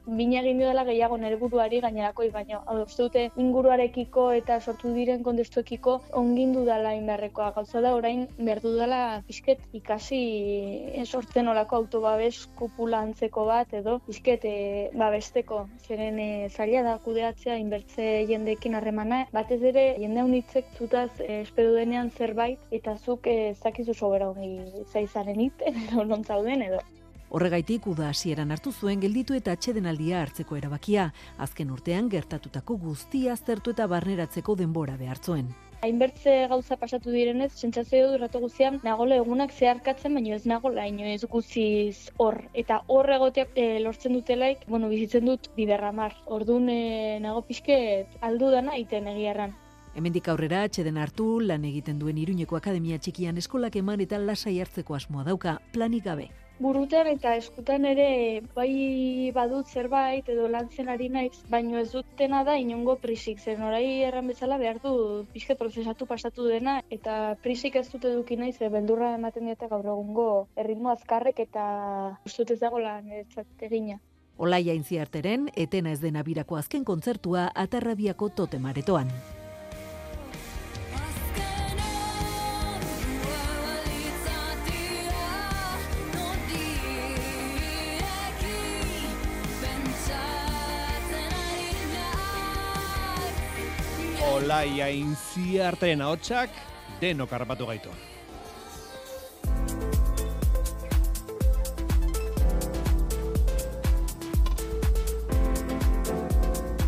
bina 0.07 0.41
egin 0.41 0.59
dela 0.59 0.85
gehiago 0.85 1.17
nere 1.17 1.37
buruari 1.41 1.81
gainerako 1.81 2.27
baino 2.33 2.61
hau 2.67 2.77
dute 2.97 3.31
inguruarekiko 3.45 4.25
eta 4.39 4.61
sortu 4.61 4.93
diren 4.95 5.23
kontestuekiko 5.23 5.95
ongindu 6.21 6.65
dela 6.69 6.95
indarrekoa 6.95 7.51
gauza 7.57 7.81
da 7.81 7.95
orain 7.95 8.27
berdu 8.39 8.75
dela 8.79 9.01
fisket 9.27 9.61
ikasi 9.73 10.21
sortzen 11.05 11.49
olako 11.49 11.77
autobabes 11.77 12.47
kupula 12.59 13.01
antzeko 13.07 13.45
bat 13.47 13.73
edo 13.81 13.99
fisket 14.07 14.45
e, 14.45 14.57
babesteko. 14.95 15.61
Zeren 15.87 16.19
e, 16.19 16.49
zaila 16.49 16.83
da 16.89 16.97
kudeatzea 17.05 17.57
inbertze 17.63 18.09
jendekin 18.31 18.75
harremana. 18.75 19.25
Batez 19.33 19.63
ere 19.73 19.87
jende 20.01 20.27
unitzek 20.31 20.75
zutaz 20.79 21.11
e, 21.21 21.41
espero 21.43 21.73
denean 21.79 22.11
zerbait 22.11 22.77
eta 22.81 22.97
zuk 22.97 23.31
ez 23.31 23.59
dakizu 23.63 23.95
sobera 23.95 24.29
hori 24.33 24.85
zaizaren 24.93 25.41
it 25.49 25.65
edo 25.73 26.05
non 26.05 26.25
zauden 26.25 26.69
edo 26.69 26.83
Horregaitik 27.35 27.89
uda 27.91 28.13
hasieran 28.13 28.53
hartu 28.55 28.71
zuen 28.71 29.01
gelditu 29.03 29.35
eta 29.35 29.51
atxedenaldia 29.57 30.21
hartzeko 30.23 30.55
erabakia, 30.55 31.09
azken 31.47 31.73
urtean 31.75 32.07
gertatutako 32.13 32.77
guztia 32.79 33.33
aztertu 33.33 33.73
eta 33.75 33.89
barneratzeko 33.91 34.55
denbora 34.61 34.95
behartzuen. 35.01 35.49
Hainbertze 35.83 36.35
gauza 36.53 36.79
pasatu 36.79 37.11
direnez, 37.11 37.49
sentsazio 37.59 38.13
du 38.13 38.21
ratu 38.23 38.39
guztian, 38.45 38.79
nagole 38.87 39.19
egunak 39.19 39.51
zeharkatzen, 39.51 40.15
baino 40.15 40.37
ez 40.37 40.47
nagola, 40.47 40.87
ino 40.87 41.11
ez 41.11 41.27
guziz 41.33 42.13
hor. 42.23 42.39
Eta 42.55 42.79
hor 42.87 43.11
egoteak 43.17 43.51
e, 43.59 43.67
lortzen 43.83 44.15
dutelaik, 44.15 44.63
bueno, 44.69 44.93
bizitzen 44.95 45.27
dut 45.27 45.51
biderramar. 45.59 46.15
Orduan 46.39 46.71
e, 46.71 47.19
nago 47.27 47.43
pixke 47.51 47.81
aldu 48.23 48.55
dana 48.55 48.79
iten 48.79 49.11
egiarran. 49.11 49.59
Hemendik 49.99 50.31
aurrera 50.31 50.63
atxeden 50.69 51.03
hartu, 51.03 51.41
lan 51.43 51.67
egiten 51.67 51.99
duen 51.99 52.23
Iruñeko 52.23 52.63
Akademia 52.63 53.03
Txikian 53.03 53.43
eskolak 53.43 53.83
eman 53.83 54.07
eta 54.07 54.23
lasai 54.23 54.61
hartzeko 54.63 54.95
asmoa 55.03 55.27
dauka, 55.27 55.59
planik 55.75 56.07
gabe 56.07 56.31
burutan 56.59 57.09
eta 57.11 57.35
eskutan 57.37 57.85
ere 57.89 58.43
bai 58.55 59.31
badut 59.35 59.69
zerbait 59.69 60.29
edo 60.29 60.47
lantzen 60.49 60.89
ari 60.89 61.09
naiz, 61.09 61.35
baino 61.51 61.79
ez 61.81 61.91
dutena 61.93 62.45
da 62.45 62.57
inongo 62.57 62.97
prisik, 63.03 63.41
zen 63.41 63.63
orai 63.63 64.03
erran 64.07 64.29
bezala 64.31 64.59
behar 64.59 64.81
du 64.83 65.27
pixke 65.33 65.57
prozesatu 65.59 66.07
pasatu 66.07 66.49
dena 66.49 66.81
eta 66.91 67.37
prisik 67.43 67.77
ez 67.77 67.89
dute 67.91 68.15
duki 68.15 68.37
naiz, 68.37 68.57
ze 68.59 68.69
beldurra 68.69 69.15
ematen 69.19 69.47
dieta 69.51 69.69
gaur 69.69 69.85
egungo 69.85 70.49
erritmo 70.57 70.91
azkarrek 70.91 71.41
eta 71.41 72.19
ustut 72.25 72.51
ez 72.51 72.61
dago 72.61 72.79
lan 72.79 73.11
egina. 73.61 74.01
Olaia 74.37 74.75
intziarteren, 74.75 75.49
etena 75.55 75.93
ez 75.93 76.01
dena 76.01 76.23
birako 76.23 76.57
azken 76.57 76.85
kontzertua 76.85 77.51
atarrabiako 77.55 78.29
totemaretoan. 78.35 79.11
Olaia 94.35 94.89
inziartaren 94.91 96.01
ahotsak 96.03 96.51
denok 96.99 97.31
harrapatu 97.37 97.69
gaitu. 97.71 97.93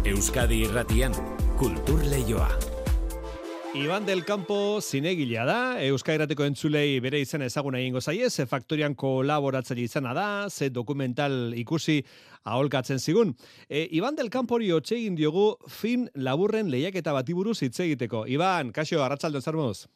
Euskadi 0.07 0.65
irratian, 0.67 1.15
kultur 1.61 2.03
lehioa. 2.11 2.51
Iban 3.77 4.07
del 4.07 4.25
Campo 4.25 4.81
zinegilea 4.81 5.45
da, 5.45 5.57
Euskairateko 5.85 6.47
entzulei 6.49 6.97
bere 7.05 7.19
izan 7.21 7.43
ezaguna 7.45 7.79
egingo 7.83 8.01
zaie, 8.01 8.31
ze 8.31 8.47
faktorian 8.49 8.95
kolaboratzaile 8.97 9.85
izana 9.85 10.15
da, 10.17 10.49
ze 10.49 10.71
dokumental 10.71 11.53
ikusi 11.55 11.99
aholkatzen 12.45 12.99
zigun. 12.99 13.35
E, 13.69 13.87
Iban 13.99 14.17
del 14.17 14.31
Campo 14.31 14.57
hori 14.57 14.71
egin 14.71 15.15
diogu 15.15 15.59
fin 15.69 16.09
laburren 16.15 16.71
lehiak 16.71 16.97
eta 16.97 17.13
batiburuz 17.13 17.61
hitz 17.63 17.79
egiteko. 17.81 18.25
Iban, 18.27 18.73
kaixo, 18.73 19.03
arratzalde 19.05 19.43
zarmoz? 19.43 19.89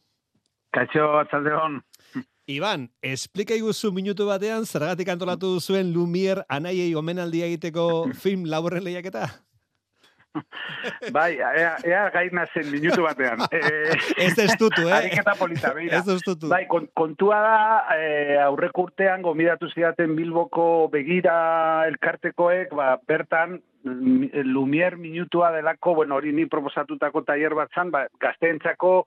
Kaixo, 0.73 1.09
arratzalde 1.09 1.57
hon. 1.57 1.83
Iban, 2.59 2.91
esplika 3.01 3.55
iguzu 3.55 3.93
minutu 3.93 4.27
batean, 4.27 4.67
zergatik 4.67 5.09
antolatu 5.09 5.59
zuen 5.61 5.95
Lumier 5.95 6.45
anaiei 6.49 6.95
omenaldia 6.95 7.47
egiteko 7.47 8.11
film 8.13 8.45
laburren 8.45 8.85
lehiaketa? 8.85 9.31
bai, 11.17 11.39
ea, 11.39 11.73
ea 11.87 12.03
gaina 12.15 12.45
zen 12.55 12.71
minutu 12.71 13.05
batean. 13.07 13.43
Eh, 13.51 13.97
ez 14.27 14.39
ez 14.39 14.55
tutu, 14.59 14.87
eh? 14.89 14.95
Ariketa 14.95 15.35
polita, 15.39 15.73
beira. 15.77 15.99
Ez 15.99 16.09
ez 16.09 16.21
tutu. 16.25 16.49
Bai, 16.51 16.65
kontua 16.69 17.41
da, 17.45 17.57
eh, 17.97 18.39
aurreko 18.45 18.87
urtean, 18.89 19.23
gomidatu 19.27 19.69
zidaten 19.75 20.15
Bilboko 20.17 20.89
begira 20.93 21.35
elkartekoek, 21.91 22.75
ba, 22.77 22.95
bertan, 23.07 23.61
Lumier 23.83 24.99
minutua 25.01 25.49
delako, 25.55 25.95
bueno, 26.03 26.19
hori 26.19 26.35
ni 26.37 26.45
proposatutako 26.53 27.23
taier 27.25 27.55
bat 27.57 27.71
zan, 27.73 27.89
ba, 27.95 28.05
gazteentzako 28.21 29.07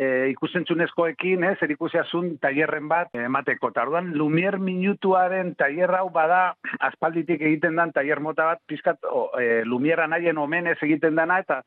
e, 0.00 0.28
ikusentzunezkoekin, 0.32 1.44
ez, 1.44 1.56
erikusiasun 1.66 2.32
tailerren 2.40 2.88
bat 2.88 3.12
e, 3.14 3.24
emateko. 3.28 3.70
Ta 3.74 3.84
orduan 3.84 4.12
Lumier 4.16 4.56
minutuaren 4.62 5.52
tailer 5.60 5.92
hau 5.98 6.06
bada 6.14 6.54
aspalditik 6.88 7.42
egiten 7.44 7.76
dan 7.76 7.92
tailer 7.96 8.22
mota 8.24 8.46
bat 8.48 8.62
pizkat 8.70 9.04
o, 9.04 9.26
e, 9.40 9.62
Lumier 9.68 10.00
anaien 10.00 10.40
omenez 10.40 10.78
egiten 10.80 11.18
dana 11.20 11.40
eta 11.44 11.60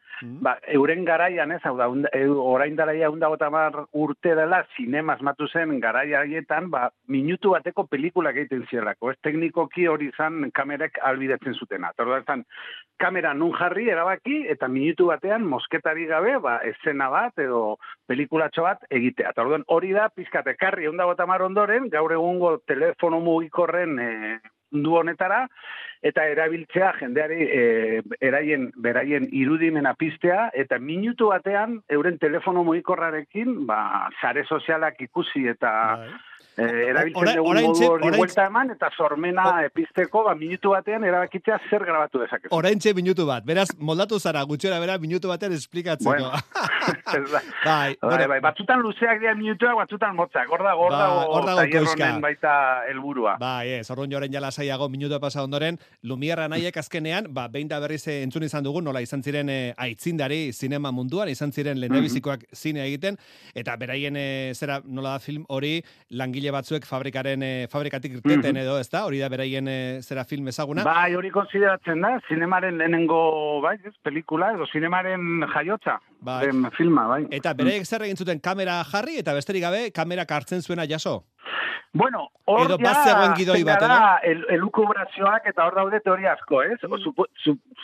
ba, 0.43 0.55
euren 0.73 1.05
garaian, 1.05 1.53
ez, 1.53 1.61
hau 1.67 1.75
da, 1.77 1.89
unda, 1.93 2.09
e, 2.13 2.25
orain 2.27 2.75
daraia 2.79 3.11
urte 3.11 4.35
dela 4.35 4.63
sinema 4.75 5.13
asmatu 5.13 5.47
zen 5.47 5.79
garaia 5.83 6.23
haietan, 6.23 6.71
ba, 6.73 6.89
minutu 7.07 7.53
bateko 7.53 7.85
pelikula 7.87 8.33
egiten 8.33 8.65
zielako. 8.69 9.11
Ez 9.11 9.19
teknikoki 9.21 9.87
hori 9.87 10.09
izan 10.09 10.49
kamerek 10.55 10.97
albidetzen 11.03 11.53
zutena. 11.53 11.93
Ta 11.93 12.07
orduan 12.07 12.45
kamera 12.97 13.33
nun 13.33 13.53
jarri 13.57 13.89
erabaki 13.91 14.43
eta 14.49 14.67
minutu 14.71 15.09
batean 15.11 15.45
mosketari 15.45 16.07
gabe, 16.09 16.37
ba, 16.41 16.57
escena 16.65 17.09
bat 17.13 17.37
edo 17.37 17.77
pelikulatxo 18.23 18.63
bat 18.63 18.83
egitea. 18.89 19.31
Eta 19.31 19.43
orduan 19.43 19.63
hori 19.67 19.91
da, 19.93 20.09
pizkat 20.09 20.47
ekarri 20.47 20.85
egun 20.85 20.97
dago 20.97 21.15
ondoren, 21.45 21.89
gaur 21.89 22.11
egungo 22.11 22.57
telefono 22.67 23.19
mugikorren 23.19 23.99
e, 23.99 24.39
du 24.71 24.95
honetara, 24.95 25.47
eta 26.03 26.25
erabiltzea 26.27 26.91
jendeari 26.99 27.45
e, 27.47 27.63
eraien, 28.21 28.67
beraien 28.83 29.29
irudimena 29.31 29.93
piztea, 29.95 30.49
eta 30.53 30.79
minutu 30.79 31.31
batean 31.31 31.79
euren 31.89 32.19
telefono 32.19 32.65
mugikorrarekin, 32.67 33.63
ba, 33.69 34.09
sare 34.21 34.45
sozialak 34.45 35.01
ikusi 35.07 35.47
eta... 35.55 35.73
Bai. 36.03 36.13
eh, 36.59 36.89
erabiltzen 36.91 37.39
dugu 37.39 37.53
modu 37.65 37.87
hori 37.89 38.09
vuelta 38.13 38.43
eman, 38.45 38.73
eta 38.75 38.91
sormena 38.93 39.45
o... 39.47 39.53
epizteko, 39.69 40.25
ba, 40.27 40.35
minutu 40.37 40.75
batean 40.75 41.07
erabakitzea 41.07 41.57
zer 41.69 41.85
grabatu 41.87 42.21
dezakezu. 42.21 42.51
Oraintxe 42.53 42.93
minutu 42.93 43.25
bat, 43.25 43.45
beraz, 43.47 43.69
moldatu 43.79 44.19
zara, 44.19 44.43
gutxera 44.49 44.77
bera, 44.83 44.99
minutu 45.01 45.31
batean 45.31 45.55
esplikatzeko. 45.55 46.11
Bueno, 46.11 46.29
bai, 47.65 47.95
bai, 48.01 48.27
bai, 48.35 48.39
batzutan 48.43 48.83
luzeak 48.83 49.23
dira 49.23 49.33
minutuak, 49.39 49.79
batzutan 49.81 50.15
motzak, 50.19 50.45
gorda, 50.51 50.75
gorda, 50.77 51.07
ba, 51.15 51.25
gorda, 51.31 52.11
baita 52.27 52.53
helburua. 52.91 53.37
Bai, 53.41 53.79
ez, 53.79 53.87
orduan 53.93 54.11
joren 54.11 54.33
jala 54.33 54.51
saiago 54.51 54.91
minutua 54.93 55.19
pasa 55.23 55.43
ondoren, 55.47 55.79
Lumierra 56.03 56.47
nahiek 56.47 56.77
azkenean, 56.77 57.27
ba, 57.33 57.47
behin 57.47 57.67
da 57.67 57.79
berriz 57.79 58.01
entzun 58.07 58.43
izan 58.43 58.63
dugu, 58.63 58.81
nola 58.81 59.01
izan 59.01 59.23
ziren 59.23 59.49
e, 59.49 59.73
aitzindari 59.77 60.51
zinema 60.53 60.91
munduan, 60.91 61.29
izan 61.29 61.51
ziren 61.51 61.79
lehenebizikoak 61.79 62.47
mm 62.47 62.51
zine 62.53 62.83
egiten, 62.85 63.17
eta 63.57 63.75
beraien 63.79 64.15
e, 64.15 64.53
zera 64.53 64.79
nola 64.85 65.15
da 65.15 65.19
film 65.19 65.43
hori 65.49 65.81
langile 66.11 66.51
batzuek 66.53 66.85
fabrikaren 66.85 67.43
e, 67.43 67.51
fabrikatik 67.71 68.13
irteten 68.17 68.53
mm 68.53 68.57
-hmm. 68.57 68.61
edo, 68.61 68.79
ezta? 68.79 69.03
Hori 69.05 69.19
da 69.19 69.29
beraien 69.29 69.67
e, 69.67 70.01
zera 70.01 70.23
film 70.23 70.47
ezaguna. 70.47 70.83
Bai, 70.83 71.15
hori 71.15 71.29
konsideratzen 71.29 72.01
da, 72.01 72.19
zinemaren 72.29 72.77
lehenengo, 72.77 73.61
bai, 73.61 73.77
ez, 73.83 73.93
pelikula 74.03 74.53
edo 74.53 74.65
zinemaren 74.71 75.45
jaiotza. 75.53 75.99
Bai. 76.23 76.47
filma, 76.77 77.07
bai. 77.07 77.25
Eta 77.31 77.53
beraiek 77.53 77.85
zer 77.85 78.05
egin 78.05 78.17
zuten 78.17 78.39
kamera 78.39 78.83
jarri 78.83 79.17
eta 79.19 79.33
besterik 79.33 79.63
gabe 79.63 79.91
kamera 79.91 80.25
hartzen 80.29 80.61
zuena 80.61 80.85
jaso. 80.87 81.23
Bueno, 81.93 82.31
hor 82.45 82.65
Edo 82.65 82.77
ja, 82.81 83.33
gidoi 83.37 83.59
bat, 83.67 83.83
da, 83.85 84.17
el, 84.25 84.39
elukubrazioak 84.55 85.45
eta 85.51 85.67
hor 85.67 85.75
daude 85.77 85.99
teoria 86.01 86.31
asko, 86.33 86.63
ez? 86.65 86.79
Mm. 86.87 87.01
Supo, 87.03 87.27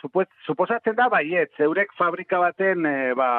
supo, 0.01 0.23
suposatzen 0.47 0.95
da, 0.97 1.05
baiet, 1.13 1.51
zeurek 1.57 1.93
fabrika 1.97 2.39
baten, 2.41 2.87
e, 2.89 3.13
ba, 3.19 3.29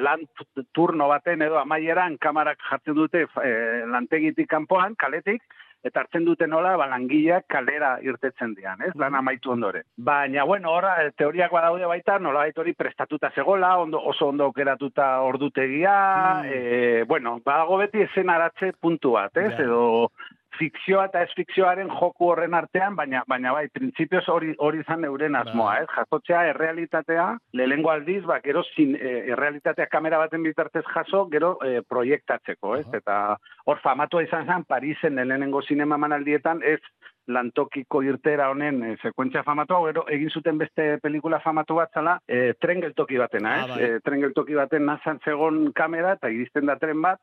lan 0.00 0.24
turno 0.72 1.10
baten 1.12 1.44
edo 1.44 1.60
amaieran 1.60 2.16
kamarak 2.16 2.64
jartzen 2.70 2.96
dute 2.96 3.26
e, 3.44 3.52
lantegitik 3.92 4.48
kanpoan, 4.48 4.96
kaletik, 4.96 5.44
eta 5.84 6.00
hartzen 6.00 6.24
dute 6.24 6.46
nola, 6.48 6.74
ba, 6.80 6.86
langileak 6.88 7.46
kalera 7.52 7.94
irtetzen 8.02 8.54
dian, 8.56 8.80
ez, 8.86 8.92
lan 9.00 9.18
amaitu 9.18 9.52
ondore. 9.52 9.84
Baina, 9.96 10.46
bueno, 10.48 10.72
ora, 10.72 10.94
teoriak 11.16 11.52
badaude 11.52 11.86
baita, 11.90 12.18
nola 12.18 12.46
hori 12.56 12.72
prestatuta 12.72 13.30
zegola, 13.34 13.76
ondo, 13.78 14.00
oso 14.00 14.28
ondo 14.32 14.48
okeratuta 14.48 15.20
ordutegia, 15.22 15.96
mm. 16.40 16.46
e, 16.48 17.02
bueno, 17.08 17.36
badago 17.44 17.78
beti 17.82 18.06
esen 18.06 18.30
aratze 18.30 18.72
puntu 18.80 19.12
bat, 19.18 19.36
ez, 19.36 19.52
edo 19.60 20.10
fikzioa 20.58 21.06
eta 21.10 21.22
ez 21.24 21.30
fikzioaren 21.36 21.90
joku 21.92 22.30
horren 22.30 22.54
artean, 22.54 22.96
baina 22.96 23.22
baina 23.28 23.52
bai, 23.56 23.66
printzipioz 23.72 24.24
hori 24.32 24.54
hori 24.58 24.82
izan 24.84 25.04
euren 25.08 25.36
asmoa, 25.38 25.72
bai. 25.74 25.82
eh? 25.82 25.90
Jasotzea 25.94 26.44
errealitatea, 26.52 27.26
lehengo 27.60 27.90
aldiz, 27.92 28.22
ba, 28.28 28.40
gero 28.44 28.64
zin, 28.74 28.94
e, 28.96 29.14
errealitatea 29.34 29.86
kamera 29.92 30.18
baten 30.22 30.42
bitartez 30.46 30.84
jaso, 30.94 31.26
gero 31.32 31.56
e, 31.64 31.82
proiektatzeko, 31.88 32.76
ez? 32.80 32.86
Eta 33.00 33.36
hor 33.66 33.82
famatua 33.82 34.24
izan 34.26 34.46
zen, 34.46 34.68
Parisen 34.68 35.20
lehenengo 35.20 35.62
sinema 35.62 35.98
manaldietan, 36.00 36.62
ez 36.62 36.80
lantokiko 37.26 38.02
irtera 38.04 38.50
honen 38.52 38.82
e, 38.84 38.96
sekuentzia 39.02 39.44
famatua, 39.46 39.80
gero 39.88 40.04
egin 40.12 40.30
zuten 40.30 40.58
beste 40.60 40.98
pelikula 41.02 41.40
famatu 41.44 41.78
bat 41.80 41.94
zala, 41.94 42.18
e, 42.28 42.52
tren 42.60 42.82
geltoki 42.84 43.20
batena, 43.20 43.54
ah, 43.54 43.64
ez? 43.64 43.70
Ah, 43.70 43.76
bai. 43.76 43.88
e, 43.96 44.02
tren 44.04 44.26
geltoki 44.26 44.58
baten 44.58 44.84
nazan 44.90 45.20
zegon 45.24 45.64
kamera, 45.76 46.14
eta 46.18 46.32
iristen 46.32 46.68
da 46.68 46.76
tren 46.80 47.00
bat, 47.04 47.20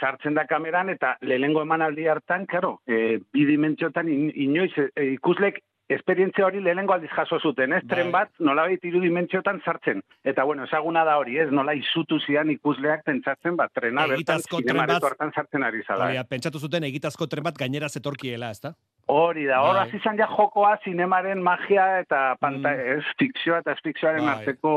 sartzen 0.00 0.34
da 0.34 0.46
kameran 0.46 0.90
eta 0.90 1.16
lehenengo 1.20 1.62
emanaldi 1.62 2.06
hartan, 2.08 2.46
karo, 2.46 2.80
e, 2.86 3.20
bi 3.32 3.44
dimentsiotan 3.46 4.08
inoiz 4.08 4.72
e, 4.78 5.12
ikuslek 5.12 5.62
esperientzia 5.92 6.46
hori 6.46 6.60
lehenengo 6.62 6.94
aldiz 6.94 7.10
jaso 7.12 7.38
zuten, 7.40 7.72
ez? 7.76 7.82
Tren 7.88 8.10
bai. 8.12 8.24
bat 8.24 8.44
nola 8.46 8.64
baita 8.68 8.88
iru 8.88 9.02
dimentsiotan 9.02 9.60
sartzen. 9.64 10.02
Eta 10.24 10.44
bueno, 10.48 10.64
esaguna 10.64 11.04
da 11.04 11.18
hori, 11.20 11.38
ez? 11.42 11.50
Nola 11.52 11.74
izutu 11.78 12.18
zian 12.26 12.50
ikusleak 12.54 13.04
pentsatzen 13.08 13.56
bat 13.58 13.72
trena 13.74 14.06
bertan 14.10 14.42
zinemaretu 14.46 15.10
hartan 15.10 15.32
sartzen 15.34 15.66
ari 15.66 15.82
zala. 15.86 16.08
Hori, 16.08 16.22
pentsatu 16.30 16.62
zuten 16.62 16.86
egitazko 16.88 17.28
tren 17.28 17.44
bat 17.44 17.58
gainera 17.58 17.88
zetorkiela, 17.88 18.50
ez 18.50 18.60
da? 18.62 18.74
Hori 19.12 19.48
da, 19.48 19.62
hori 19.66 19.90
bai. 19.90 19.98
izan 19.98 20.18
ja 20.18 20.28
jokoa 20.30 20.76
zinemaren 20.84 21.42
magia 21.42 21.88
eta 22.00 22.36
panta, 22.40 22.70
mm. 22.70 22.98
ez, 22.98 23.16
fikzioa 23.18 23.62
eta 23.64 23.74
ez 23.74 23.82
fikzioaren 23.82 24.24
bai. 24.24 24.36
arteko 24.38 24.74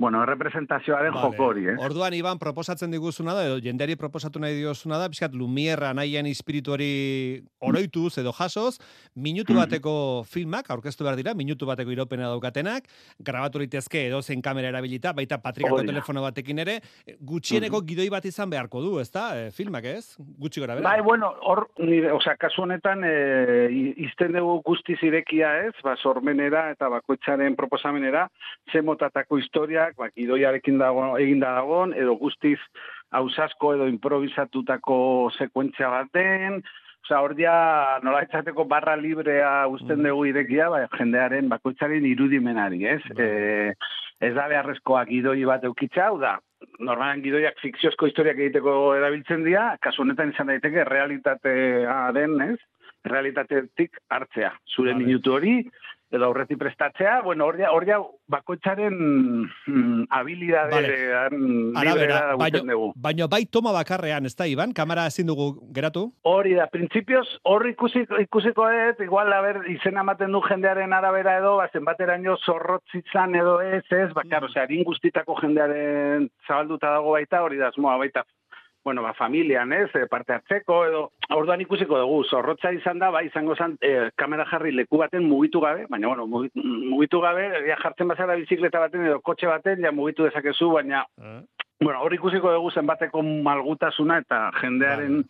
bueno, 0.00 0.24
representazioaren 0.24 1.12
vale. 1.12 1.26
joko 1.26 1.46
hori, 1.50 1.66
eh? 1.68 1.74
Orduan, 1.78 2.14
Iban, 2.16 2.38
proposatzen 2.40 2.90
diguzuna 2.90 3.34
da, 3.36 3.42
edo 3.44 3.58
jendeari 3.60 3.98
proposatu 4.00 4.40
nahi 4.40 4.54
diozuna 4.56 4.96
da, 4.96 5.10
bizkat, 5.12 5.34
Lumierra 5.36 5.90
nahien 5.92 6.24
espirituari 6.30 7.42
oroituz 7.60 8.14
edo 8.22 8.32
jasoz, 8.32 8.78
minutu 9.14 9.52
mm. 9.52 9.60
bateko 9.60 9.92
filmak, 10.24 10.70
aurkeztu 10.72 11.04
behar 11.04 11.18
dira, 11.20 11.34
minutu 11.36 11.68
bateko 11.68 11.92
iropena 11.92 12.30
daukatenak, 12.32 12.88
grabatu 13.20 13.60
litezke 13.60 14.06
edo 14.06 14.22
zen 14.22 14.40
kamera 14.40 14.70
erabilita, 14.72 15.12
baita 15.12 15.36
patrikako 15.44 15.82
telefono 15.84 16.24
batekin 16.24 16.64
ere, 16.64 16.78
gutxieneko 17.20 17.82
mm. 17.82 17.88
gidoi 17.92 18.08
bat 18.16 18.24
izan 18.24 18.48
beharko 18.48 18.80
du, 18.80 18.94
ez 19.04 19.10
da, 19.12 19.26
e, 19.36 19.52
filmak 19.52 19.84
ez? 19.92 20.16
Gutxi 20.16 20.64
gora, 20.64 20.78
bera? 20.80 20.88
Bai, 20.88 21.04
bueno, 21.04 21.34
hor, 21.44 21.66
nire, 21.76 22.08
osea, 22.16 22.38
kasu 22.40 22.64
honetan, 22.64 23.04
e, 23.04 23.68
izten 24.08 24.32
dugu 24.40 24.62
guztiz 24.72 24.96
irekia 25.04 25.52
ez, 25.66 25.76
ba, 25.84 25.98
sormenera 26.00 26.70
eta 26.72 26.88
bakoitzaren 26.88 27.60
proposamenera, 27.60 28.30
zemotatako 28.72 29.36
historia, 29.44 29.89
guztiak, 29.90 29.96
ba, 29.96 30.10
gidoiarekin 30.14 30.78
dago, 30.78 31.16
eginda 31.18 31.54
dagoen, 31.54 31.94
edo 31.94 32.16
guztiz 32.16 32.58
hausasko 33.12 33.74
edo 33.74 33.88
improvisatutako 33.88 35.30
sekuentzia 35.38 35.88
baten, 35.88 36.62
Osa, 37.02 37.22
hor 37.22 37.34
dia, 37.34 37.98
nola 38.04 38.20
etxateko 38.22 38.66
barra 38.68 38.94
librea 38.94 39.66
usten 39.66 39.98
mm. 39.98 40.06
dugu 40.06 40.26
irekia, 40.28 40.68
ba, 40.68 40.82
jendearen 40.98 41.48
bakoitzaren 41.48 42.04
irudimenari, 42.04 42.84
ez? 42.86 43.00
Mm. 43.08 43.24
E, 43.24 43.72
ez 44.20 44.34
da 44.36 44.46
beharrezkoak 44.46 45.08
gidoi 45.08 45.44
bat 45.48 45.64
eukitza, 45.64 46.10
hau 46.10 46.18
da, 46.20 46.36
normalan 46.78 47.22
gidoiak 47.24 47.56
fikziozko 47.62 48.06
historiak 48.06 48.36
egiteko 48.38 48.92
erabiltzen 48.98 49.46
dira, 49.48 49.78
kasu 49.80 50.04
honetan 50.04 50.34
izan 50.34 50.52
daiteke 50.52 50.84
realitatea 50.84 52.12
den, 52.14 52.36
ez? 52.44 52.58
Realitatetik 53.08 53.96
hartzea. 54.12 54.52
Zure 54.68 54.92
vale. 54.92 55.06
minutu 55.06 55.32
hori, 55.38 55.56
edo 56.10 56.24
aurreti 56.26 56.56
prestatzea, 56.56 57.20
bueno, 57.22 57.46
hor 57.46 57.86
ja, 57.86 58.00
bakoitzaren 58.28 58.94
mm, 59.66 60.06
habilidadean 60.10 61.72
vale. 61.74 62.08
baino, 62.38 62.92
baino 62.96 63.28
bai 63.28 63.44
toma 63.46 63.72
bakarrean, 63.72 64.26
ez 64.26 64.34
da, 64.34 64.46
Iban? 64.50 64.72
Kamara 64.74 65.06
ezin 65.06 65.30
dugu 65.30 65.52
geratu? 65.74 66.08
Hori 66.26 66.56
da, 66.58 66.66
printzipioz, 66.72 67.26
hor 67.44 67.66
ikusiko, 67.70 68.18
ikusiko 68.26 68.68
ez, 68.70 68.96
igual, 69.06 69.32
haber, 69.32 69.62
izen 69.70 69.98
amaten 70.02 70.34
du 70.34 70.42
jendearen 70.48 70.92
arabera 70.92 71.38
edo, 71.38 71.56
bazen 71.62 71.86
bateraino 71.86 72.36
zorrotzitzan 72.44 73.38
edo 73.38 73.60
ez, 73.62 73.84
ez, 73.90 74.10
bakar, 74.16 74.42
mm. 74.42 74.50
osea, 74.50 74.84
guztitako 74.90 75.38
jendearen 75.42 76.28
zabalduta 76.46 76.90
dago 76.98 77.14
baita, 77.18 77.44
hori 77.46 77.62
da, 77.62 77.70
zmoa, 77.76 77.96
baita 78.02 78.26
bueno, 78.84 79.02
ba, 79.02 79.12
familian, 79.14 79.72
ez, 79.72 79.90
eh, 79.94 80.06
parte 80.08 80.32
hartzeko, 80.32 80.84
edo, 80.86 81.02
orduan 81.36 81.60
ikusiko 81.60 81.98
dugu, 81.98 82.22
zorrotza 82.24 82.72
izan 82.72 82.98
da, 82.98 83.10
ba, 83.10 83.22
izango 83.22 83.54
zan, 83.56 83.76
e, 83.80 84.10
kamera 84.16 84.46
jarri 84.48 84.72
leku 84.72 84.98
baten 84.98 85.26
mugitu 85.28 85.60
gabe, 85.60 85.86
baina, 85.90 86.08
bueno, 86.08 86.26
mugitu 86.26 87.20
gabe, 87.20 87.48
ja 87.68 87.76
jartzen 87.82 88.08
bazara 88.08 88.38
bizikleta 88.40 88.80
baten, 88.80 89.04
edo 89.06 89.20
kotxe 89.20 89.50
baten, 89.50 89.84
ja 89.84 89.92
mugitu 89.92 90.24
dezakezu, 90.24 90.70
baina, 90.72 91.04
uh. 91.20 91.42
bueno, 91.80 92.00
hor 92.00 92.14
ikusiko 92.14 92.52
dugu 92.52 92.70
zenbateko 92.70 93.22
malgutasuna, 93.22 94.18
eta 94.24 94.46
jendearen, 94.62 95.20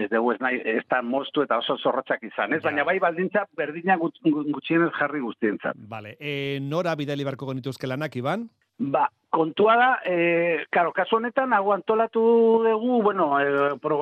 ez 0.00 0.08
dugu 0.08 0.32
ez 0.32 0.40
nahi, 0.40 0.60
ez 0.64 0.84
da 0.88 1.02
moztu 1.04 1.44
eta 1.44 1.58
oso 1.60 1.76
zorrotzak 1.76 2.24
izan, 2.24 2.56
ez? 2.56 2.62
Baina 2.64 2.84
bai 2.88 2.96
baldintza 3.02 3.44
berdina 3.56 3.98
gutxienez 4.00 4.90
jarri 4.96 5.20
guztientzat. 5.20 5.76
Vale. 5.88 6.16
E, 6.18 6.58
nora 6.64 6.96
bidali 6.96 7.28
barko 7.28 7.50
genituzke 7.52 7.86
lanak, 7.86 8.16
Iban? 8.16 8.48
Ba, 8.82 9.06
kontua 9.30 9.76
da, 9.76 9.90
e, 10.04 10.64
karo, 10.74 10.90
kasu 10.92 11.20
honetan, 11.20 11.52
hau 11.54 11.70
antolatu 11.70 12.22
dugu, 12.64 12.96
bueno, 13.06 13.28
e, 13.38 13.76
pro, 13.78 14.00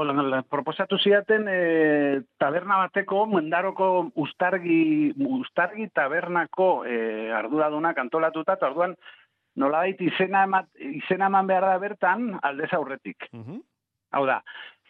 proposatu 0.49 0.97
ziaten 0.99 1.45
e, 1.53 1.59
taberna 2.40 2.79
bateko, 2.87 3.27
mendaroko 3.29 3.90
ustargi, 4.25 5.12
ustargi 5.21 5.90
tabernako 5.93 6.71
e, 6.88 6.97
arduradunak 7.43 8.01
antolatuta, 8.01 8.57
eta 8.57 8.71
orduan, 8.73 8.97
nolabait 9.61 10.01
izena, 10.01 10.47
emat, 10.49 10.71
izena 10.81 11.29
eman 11.29 11.51
behar 11.51 11.69
da 11.69 11.77
bertan 11.83 12.31
aldez 12.40 12.73
aurretik. 12.73 13.29
Hau 14.16 14.25
da, 14.27 14.40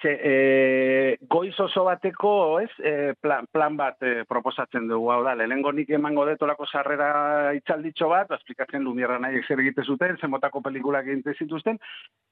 ze, 0.02 0.12
e, 0.22 1.18
goiz 1.28 1.58
oso 1.60 1.84
bateko, 1.84 2.60
ez, 2.60 2.70
e, 2.78 3.14
plan, 3.20 3.46
plan 3.52 3.76
bat 3.76 4.00
e, 4.02 4.24
proposatzen 4.28 4.86
dugu, 4.88 5.10
hau 5.12 5.22
da, 5.24 5.34
lehenengo 5.36 5.72
nik 5.72 5.90
emango 5.92 6.24
detolako 6.28 6.66
sarrera 6.66 7.52
itzalditxo 7.58 8.08
bat, 8.08 8.30
esplikatzen 8.38 8.84
lumierra 8.84 9.18
nahi 9.20 9.42
zer 9.46 9.60
egite 9.60 9.84
zuten, 9.84 10.16
zenbotako 10.20 10.62
pelikulak 10.64 11.06
egite 11.06 11.34
zituzten, 11.38 11.78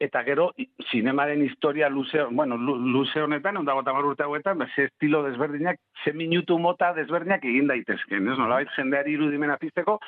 eta 0.00 0.24
gero, 0.24 0.50
zinemaren 0.90 1.42
historia 1.44 1.88
luze, 1.92 2.24
bueno, 2.30 2.56
lu- 2.56 2.78
luze 2.78 3.20
honetan, 3.22 3.60
onda 3.60 3.76
gota 3.76 3.92
urte 4.00 4.24
hauetan, 4.24 4.58
ba, 4.58 4.68
ze 4.74 4.88
estilo 4.88 5.22
desberdinak, 5.28 5.78
ze 6.04 6.12
minutu 6.12 6.58
mota 6.58 6.94
desberdinak 6.94 7.44
egin 7.44 7.68
daitezken, 7.68 8.32
ez, 8.32 8.38
nolabait 8.38 8.72
jendeari 8.76 9.12
irudimena 9.18 9.58
pizteko, 9.60 10.00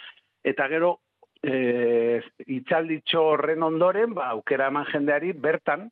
eta 0.44 0.68
gero, 0.68 0.98
e, 1.42 2.20
itzalditxo 2.46 3.22
horren 3.34 3.62
ondoren, 3.62 4.14
ba, 4.14 4.30
aukera 4.34 4.68
eman 4.72 4.86
jendeari 4.92 5.32
bertan, 5.32 5.90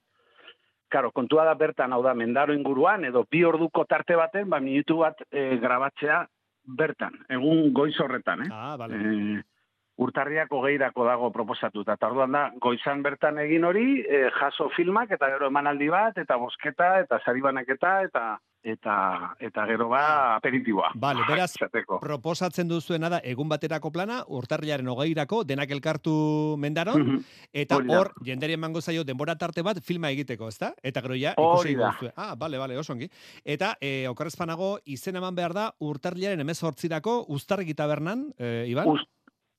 Karo, 0.89 1.11
kontua 1.13 1.45
da 1.45 1.55
bertan, 1.55 1.93
hau 1.93 2.01
da, 2.03 2.15
mendaro 2.17 2.55
inguruan, 2.57 3.05
edo 3.05 3.27
bi 3.31 3.43
orduko 3.45 3.85
tarte 3.85 4.17
baten, 4.17 4.49
ba, 4.49 4.61
minutu 4.61 5.03
bat 5.03 5.21
e, 5.31 5.59
grabatzea 5.61 6.23
bertan, 6.79 7.15
egun 7.29 7.73
goiz 7.77 7.95
horretan, 8.01 8.47
eh? 8.47 8.49
Ah, 8.53 8.77
bale. 8.81 8.97
Eh, 8.97 9.43
urtarriak 9.99 10.53
hogeirako 10.55 11.05
dago 11.09 11.31
proposatuta. 11.35 11.97
Eta 11.99 12.09
orduan 12.09 12.33
da, 12.33 12.45
goizan 12.63 13.03
bertan 13.03 13.41
egin 13.43 13.67
hori, 13.69 14.01
eh, 14.01 14.29
jaso 14.39 14.69
filmak, 14.77 15.11
eta 15.17 15.29
gero 15.35 15.51
emanaldi 15.53 15.89
bat, 15.93 16.19
eta 16.19 16.37
bosketa, 16.41 16.99
eta 17.05 17.19
saribanaketa, 17.25 17.95
eta 18.09 18.25
eta 18.63 19.35
eta 19.41 19.65
gero 19.67 19.89
ba 19.89 20.37
aperitiboa. 20.37 20.91
Vale, 20.95 21.21
beraz, 21.29 21.53
Esateko. 21.55 22.01
proposatzen 22.01 22.69
duzuena 22.69 23.09
da 23.09 23.21
egun 23.25 23.49
baterako 23.49 23.91
plana, 23.93 24.25
urtarrilaren 24.27 24.89
hogeirako, 24.89 25.45
denak 25.45 25.71
elkartu 25.71 26.57
mendaron, 26.59 27.03
Mhm. 27.03 27.25
eta 27.53 27.77
Hori 27.77 27.89
da. 27.89 27.99
hor, 28.01 28.13
jenderi 28.25 28.53
emango 28.55 28.81
zaio 28.81 29.05
denbora 29.05 29.37
tarte 29.37 29.63
bat 29.63 29.81
filma 29.83 30.11
egiteko, 30.11 30.49
ezta? 30.49 30.75
Eta 30.83 31.01
gero 31.01 31.15
ja, 31.15 31.33
ikusi 31.39 31.75
da. 31.77 31.91
duzue. 31.93 32.13
Ah, 32.17 32.35
bale, 32.37 32.59
bale, 32.59 32.77
oso 32.79 32.93
ongi. 32.93 33.09
Eta, 33.45 33.77
e, 33.81 34.07
okarrezpanago, 34.09 34.79
izen 34.85 35.17
eman 35.17 35.35
behar 35.35 35.55
da, 35.55 35.73
urtarrilaren 35.79 36.41
emezortzirako, 36.41 37.25
ustarriki 37.29 37.75
tabernan, 37.75 38.33
e, 38.39 38.67
Iban? 38.69 38.87
Ust- 38.87 39.09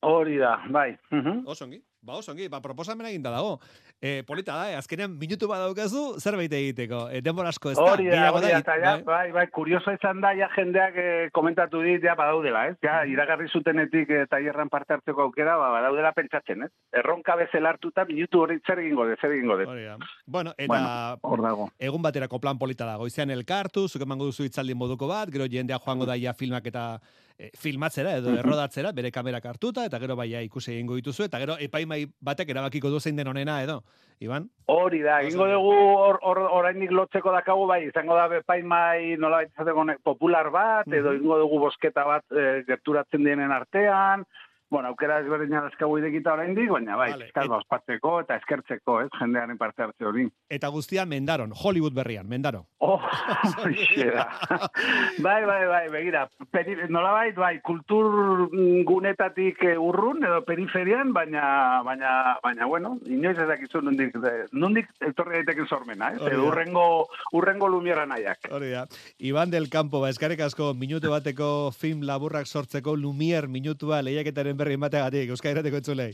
Hori 0.02 0.38
da, 0.38 0.64
bai. 0.70 0.98
Mhm. 1.12 1.44
Oso 1.46 1.66
ongi. 1.66 1.82
Ba, 2.02 2.16
oso 2.16 2.32
ongi, 2.32 2.48
ba, 2.48 2.62
proposamena 2.64 3.10
eginda 3.10 3.32
dago. 3.34 3.58
E, 4.00 4.24
polita 4.24 4.56
da, 4.56 4.70
eh? 4.72 4.76
azkenean 4.80 5.18
minutu 5.20 5.50
bat 5.52 5.60
daukazu, 5.60 6.16
zerbait 6.22 6.54
egiteko. 6.56 7.02
E, 7.12 7.20
denbora 7.20 7.52
asko 7.52 7.74
ez 7.74 7.76
da. 7.76 7.88
Hori 7.92 8.08
da, 8.08 8.30
hori 8.32 8.48
da, 8.48 8.62
eta 8.64 8.78
ja, 8.80 8.94
bai. 9.04 9.04
bai, 9.10 9.34
bai, 9.36 9.44
kurioso 9.52 9.92
izan 9.92 10.22
da, 10.24 10.32
ja 10.38 10.48
jendeak 10.54 10.96
eh, 10.96 11.28
komentatu 11.36 11.84
dit, 11.84 12.00
ja, 12.08 12.16
badaudela, 12.16 12.64
ez? 12.72 12.78
Ja, 12.86 13.02
iragarri 13.04 13.52
zutenetik 13.52 14.16
eh, 14.16 14.24
tailerran 14.32 14.72
parte 14.72 14.96
hartzeko 14.96 15.28
aukera, 15.28 15.58
ba, 15.60 15.74
badaudela 15.76 16.14
pentsatzen, 16.16 16.70
ez? 16.70 16.72
Erronka 17.04 17.36
bezala 17.42 17.76
hartuta, 17.76 18.08
minutu 18.08 18.46
hori 18.46 18.62
zer 18.64 18.80
egingo 18.80 19.04
de, 19.10 19.20
zer 19.20 19.36
egingo 19.36 19.60
de. 19.60 19.68
Hori 19.68 19.88
da. 19.92 20.00
Bueno, 20.26 20.56
eta 20.58 21.18
Bueno, 21.20 21.70
egun 21.78 22.02
baterako 22.02 22.40
plan 22.40 22.58
polita 22.58 22.88
da. 22.88 22.96
Goizean 23.02 23.36
elkartu, 23.36 23.90
zuk 23.90 24.08
emango 24.08 24.32
duzu 24.32 24.48
itzaldi 24.48 24.74
moduko 24.74 25.12
bat, 25.12 25.28
gero 25.36 25.52
jendea 25.52 25.84
joango 25.84 26.08
da 26.08 26.16
ja 26.16 26.32
filmak 26.32 26.72
eta 26.72 26.94
e, 27.39 27.49
filmatzera 27.58 28.17
edo 28.19 28.36
errodatzera, 28.36 28.91
bere 28.95 29.12
kamerak 29.15 29.45
hartuta, 29.49 29.86
eta 29.88 29.99
gero 30.04 30.17
baia 30.19 30.41
ikusi 30.45 30.73
egingo 30.75 30.97
dituzu, 30.99 31.25
eta 31.30 31.39
gero 31.39 31.56
epaimai 31.63 32.04
batek 32.21 32.52
erabakiko 32.54 32.91
du 32.91 32.99
zein 32.99 33.15
den 33.15 33.32
onena 33.32 33.62
edo. 33.63 33.80
Iban? 34.19 34.49
Hori 34.67 34.99
da, 34.99 35.21
egingo 35.23 35.47
dugu 35.47 35.71
hor, 35.95 36.19
hor, 36.28 36.41
orainik 36.60 36.91
lotzeko 36.91 37.32
dakagu, 37.32 37.63
bai, 37.69 37.86
izango 37.88 38.17
da 38.19 38.28
bepaimai 38.28 39.15
nola 39.17 39.45
izateko 39.47 39.86
ne- 39.88 39.97
popular 40.04 40.52
bat, 40.52 40.91
edo 40.91 41.15
egingo 41.15 41.39
dugu 41.39 41.62
bosketa 41.63 42.04
bat 42.04 42.36
eh, 42.36 42.62
gerturatzen 42.67 43.23
dienen 43.23 43.56
artean, 43.56 44.28
bueno, 44.69 44.89
aukera 44.89 45.19
ezberdina 45.23 45.62
dazkagu 45.65 45.97
idekita 45.99 46.34
oraindik, 46.34 46.69
baina 46.69 46.95
bai, 46.95 47.12
Vale, 47.12 47.29
ospatzeko 47.60 48.19
eta 48.21 48.36
eskertzeko, 48.38 48.99
ez, 49.01 49.10
jendearen 49.19 49.58
parte 49.58 49.82
hartze 49.84 50.05
hori. 50.05 50.27
Eta 50.49 50.67
guztia 50.69 51.05
mendaron, 51.10 51.51
Hollywood 51.55 51.93
berrian, 51.97 52.27
mendaro. 52.29 52.65
Oh, 52.79 52.99
hoxe 53.63 54.05
da. 54.13 54.27
bai, 55.25 55.39
bai, 55.45 55.65
bai, 55.67 55.84
begira, 55.89 56.27
peri, 56.51 56.75
nolabait, 56.89 57.36
bai, 57.36 57.60
kultur 57.65 58.49
mm, 58.51 58.84
gunetatik 58.88 59.63
eh, 59.63 59.75
urrun 59.79 60.23
edo 60.23 60.41
periferian, 60.45 61.13
baina, 61.13 61.82
baina, 61.84 62.13
baina, 62.43 62.67
bueno, 62.69 62.97
inoiz 63.10 63.38
ez 63.39 63.47
dakizu 63.49 63.82
nondik, 63.82 64.13
de- 64.21 64.45
nondik 64.53 64.89
etorri 65.10 65.39
daiteken 65.41 65.67
sormena, 65.67 66.13
ez? 66.13 66.21
Hori 66.21 66.36
Edo 66.36 66.45
da. 66.45 66.51
urrengo, 66.51 66.86
urrengo 67.34 67.67
lumiera 67.73 68.05
nahiak. 68.05 68.51
Hori 68.53 68.69
da. 68.75 68.86
Iban 69.17 69.49
del 69.49 69.69
Campo, 69.73 70.01
ba, 70.03 70.10
eskarek 70.13 70.45
asko 70.45 70.73
minutu 70.77 71.10
bateko 71.12 71.71
film 71.75 72.03
laburrak 72.08 72.45
sortzeko 72.47 72.95
Lumier 72.99 73.47
minutua 73.49 74.01
lehiaketaren 74.05 74.58
berri 74.60 74.78
emateagatik, 74.78 75.34
Euskal 75.34 75.56
Irateko 75.58 75.80
entzulei. 75.82 76.13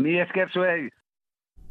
Ni 0.00 0.18
esker 0.22 0.50
zuei. 0.54 0.88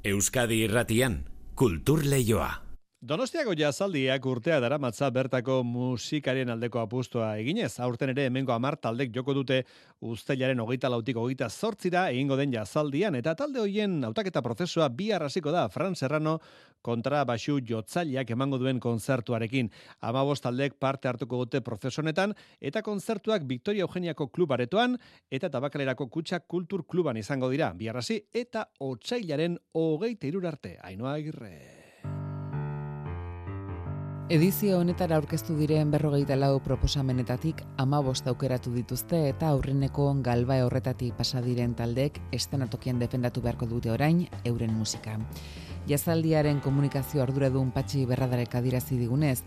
Euskadi 0.04 0.64
irratian, 0.68 1.22
kultur 1.56 2.06
leioa. 2.06 2.69
Donostiako 3.00 3.54
jazaldiak 3.56 4.26
urtea 4.28 4.58
daramatza 4.60 5.08
bertako 5.16 5.62
musikarien 5.64 6.50
aldeko 6.52 6.82
apustua 6.82 7.30
eginez. 7.40 7.78
Aurten 7.80 8.12
ere 8.12 8.26
hemengo 8.28 8.52
amar 8.52 8.76
taldek 8.76 9.14
joko 9.16 9.32
dute 9.38 9.62
usteilaren 10.04 10.60
hogeita 10.60 10.92
lautik 10.92 11.16
hogeita 11.16 11.48
zortzira 11.48 12.10
egingo 12.12 12.36
den 12.36 12.52
jazaldian. 12.52 13.16
Eta 13.16 13.38
talde 13.40 13.64
hoien 13.64 14.04
hautaketa 14.04 14.44
prozesua 14.44 14.90
bi 14.92 15.14
arrasiko 15.16 15.56
da 15.56 15.70
Fran 15.72 15.96
Serrano 15.96 16.42
kontra 16.82 17.24
basu 17.24 17.62
jotzaileak 17.64 18.36
emango 18.36 18.60
duen 18.60 18.84
kontzertuarekin. 18.84 19.72
Amabost 20.02 20.44
taldek 20.44 20.76
parte 20.76 21.08
hartuko 21.08 21.46
dute 21.46 21.64
prozesu 21.64 22.04
honetan 22.04 22.36
eta 22.60 22.84
kontzertuak 22.84 23.48
Victoria 23.48 23.88
Eugeniako 23.88 24.28
klub 24.28 24.52
aretoan 24.52 25.00
eta 25.32 25.48
tabakalerako 25.48 26.12
kutsa 26.12 26.42
kultur 26.42 26.84
kluban 26.84 27.16
izango 27.16 27.48
dira. 27.48 27.72
Bi 27.72 27.88
arrasi 27.88 28.26
eta 28.34 28.68
otsailaren 28.92 29.56
hogeita 29.72 30.28
irur 30.28 30.52
arte. 30.52 30.76
Ainoa 30.84 31.16
agirre. 31.16 31.79
Edizio 34.30 34.76
honetara 34.78 35.16
aurkeztu 35.18 35.56
diren 35.58 35.90
berrogeita 35.90 36.36
lau 36.38 36.60
proposamenetatik 36.62 37.64
amabost 37.82 38.28
aukeratu 38.30 38.70
dituzte 38.70 39.24
eta 39.26 39.48
aurreneko 39.50 40.04
galba 40.28 40.60
horretatik 40.62 41.16
pasa 41.18 41.42
diren 41.42 41.74
taldek 41.74 42.20
estenatokian 42.38 43.00
defendatu 43.02 43.42
beharko 43.42 43.66
dute 43.66 43.90
orain 43.90 44.20
euren 44.46 44.76
musika. 44.78 45.16
Jazaldiaren 45.90 46.60
komunikazio 46.62 47.24
arduradun 47.24 47.72
patxi 47.74 48.04
berradarek 48.06 48.54
adirazi 48.54 49.00
digunez, 49.00 49.40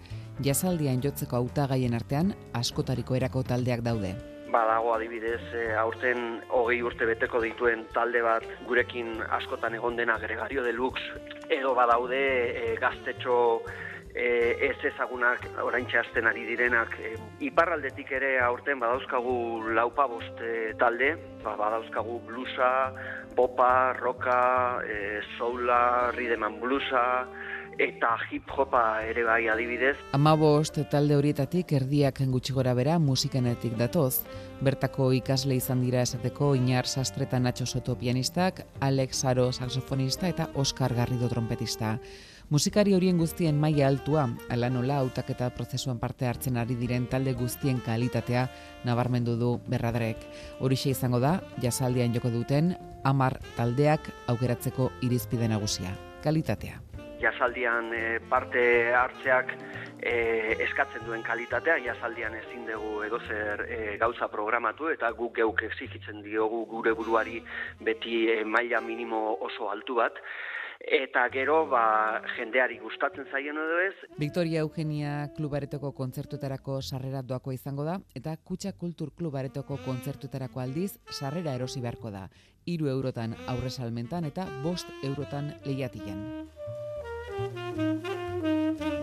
jazaldian 0.42 0.98
jotzeko 0.98 1.38
hautagaien 1.38 1.94
artean 1.94 2.34
askotariko 2.52 3.14
erako 3.14 3.44
taldeak 3.52 3.86
daude. 3.86 4.16
Badago 4.50 4.96
adibidez, 4.96 5.44
e, 5.54 5.62
aurten 5.78 6.42
hogei 6.50 6.82
urte 6.82 7.06
beteko 7.06 7.38
dituen 7.46 7.86
talde 7.94 8.26
bat 8.26 8.50
gurekin 8.66 9.14
askotan 9.38 9.78
egon 9.78 9.94
dena 9.94 10.18
Gregario 10.18 10.66
Deluxe 10.66 11.22
edo 11.54 11.70
badaude 11.78 12.18
e, 12.50 12.76
gaztetxo 12.82 13.38
e, 14.14 14.56
ez 14.68 14.76
ezagunak 14.92 15.44
oraintxe 15.62 15.98
hasten 15.98 16.26
ari 16.28 16.44
direnak 16.48 16.94
e, 17.00 17.14
iparraldetik 17.48 18.12
ere 18.12 18.34
aurten 18.44 18.80
badauzkagu 18.80 19.72
laupa 19.76 20.06
bost 20.10 20.42
e, 20.44 20.72
talde, 20.80 21.14
ba, 21.44 21.56
badauzkagu 21.56 22.20
bluesa, 22.28 22.92
popa, 23.36 23.92
roka, 23.98 24.82
e, 24.84 25.20
soula, 25.38 26.12
rideman 26.16 26.60
bluesa, 26.60 27.26
eta 27.80 28.16
hip 28.30 28.50
hopa 28.52 29.02
ere 29.08 29.24
bai 29.24 29.46
adibidez. 29.48 29.96
Amabost 30.12 30.78
talde 30.92 31.16
horietatik 31.16 31.72
erdiak 31.72 32.20
gutxi 32.32 32.52
gora 32.52 32.74
bera 32.74 32.98
musikenetik 32.98 33.78
datoz. 33.78 34.24
Bertako 34.62 35.12
ikasle 35.16 35.56
izan 35.56 35.82
dira 35.82 36.02
esateko 36.02 36.54
Inar 36.54 36.86
Sastre 36.86 37.24
eta 37.24 37.40
Nacho 37.40 37.66
Soto 37.66 37.96
pianistak, 37.98 38.66
Alex 38.80 39.24
Aro 39.24 39.50
saxofonista 39.52 40.28
eta 40.28 40.50
Oscar 40.54 40.94
Garrido 40.94 41.28
trompetista. 41.28 41.98
Musikari 42.50 42.94
horien 42.94 43.18
guztien 43.18 43.58
maila 43.60 43.86
altua, 43.88 44.26
ala 44.50 44.68
nola 44.70 44.98
hautaketa 45.00 45.50
prozesuan 45.56 45.98
parte 45.98 46.26
hartzen 46.26 46.58
ari 46.60 46.76
diren 46.76 47.06
talde 47.06 47.32
guztien 47.38 47.80
kalitatea 47.80 48.46
nabarmendu 48.84 49.36
du 49.40 49.52
berradarek. 49.66 50.26
Horixe 50.60 50.90
izango 50.90 51.20
da, 51.20 51.40
jazaldian 51.62 52.14
joko 52.14 52.30
duten, 52.30 52.74
amar 53.04 53.38
taldeak 53.56 54.10
aukeratzeko 54.28 54.90
irizpide 55.02 55.48
nagusia. 55.48 55.96
Kalitatea. 56.22 56.80
jazaldian 57.22 57.92
e, 57.94 58.20
parte 58.28 58.92
hartzeak 58.98 59.52
e, 60.02 60.56
eskatzen 60.64 61.04
duen 61.06 61.22
kalitatea, 61.22 61.78
jazaldian 61.84 62.34
ezin 62.34 62.66
dugu 62.66 63.04
edozer 63.06 63.62
e, 63.68 63.78
gauza 64.00 64.28
programatu 64.28 64.90
eta 64.90 65.12
guk 65.18 65.36
geuk 65.38 65.62
exigitzen 65.68 66.22
diogu 66.26 66.64
gure 66.66 66.92
buruari 66.98 67.38
beti 67.80 68.26
e, 68.32 68.42
maila 68.44 68.80
minimo 68.80 69.38
oso 69.40 69.70
altu 69.70 70.00
bat. 70.02 70.18
Eta 70.82 71.28
gero, 71.30 71.66
ba, 71.70 72.20
jendeari 72.34 72.78
gustatzen 72.82 73.28
zaien 73.30 73.56
edo 73.56 73.78
ez, 73.84 73.94
Victoria 74.18 74.64
Eugenia 74.66 75.28
klubaretoko 75.36 75.92
kontzertuetarako 75.94 76.80
sarrera 76.82 77.22
doako 77.22 77.52
izango 77.54 77.84
da, 77.86 78.00
eta 78.18 78.34
Kutxa 78.36 78.72
Kultur 78.72 79.12
klubaretoko 79.14 79.78
kontzertuetarako 79.86 80.60
aldiz 80.64 80.96
sarrera 81.10 81.54
erosi 81.54 81.80
beharko 81.80 82.10
da. 82.10 82.28
Iru 82.66 82.90
eurotan 82.90 83.36
aurresalmentan 83.54 84.26
eta 84.26 84.46
bost 84.64 84.90
eurotan 85.06 85.54
lehiatilan. 85.66 86.26